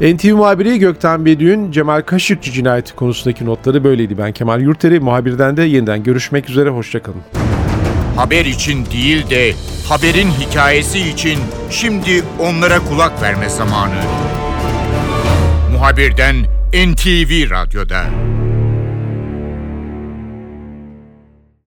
NTV 0.00 0.34
muhabiri 0.34 0.78
Gökten 0.78 1.26
Bediü'nün 1.26 1.72
Cemal 1.72 2.02
Kaşıkçı 2.02 2.52
cinayeti 2.52 2.94
konusundaki 2.94 3.46
notları 3.46 3.84
böyleydi. 3.84 4.18
Ben 4.18 4.32
Kemal 4.32 4.60
Yurteri, 4.60 5.00
muhabirden 5.00 5.56
de 5.56 5.62
yeniden 5.62 6.02
görüşmek 6.02 6.50
üzere, 6.50 6.68
hoşçakalın. 6.68 7.20
Haber 8.16 8.44
için 8.44 8.86
değil 8.86 9.30
de 9.30 9.52
haberin 9.88 10.28
hikayesi 10.30 11.00
için 11.00 11.38
şimdi 11.70 12.22
onlara 12.38 12.78
kulak 12.78 13.22
verme 13.22 13.48
zamanı. 13.48 13.94
Muhabirden 15.72 16.36
NTV 16.72 17.50
Radyo'da. 17.50 18.04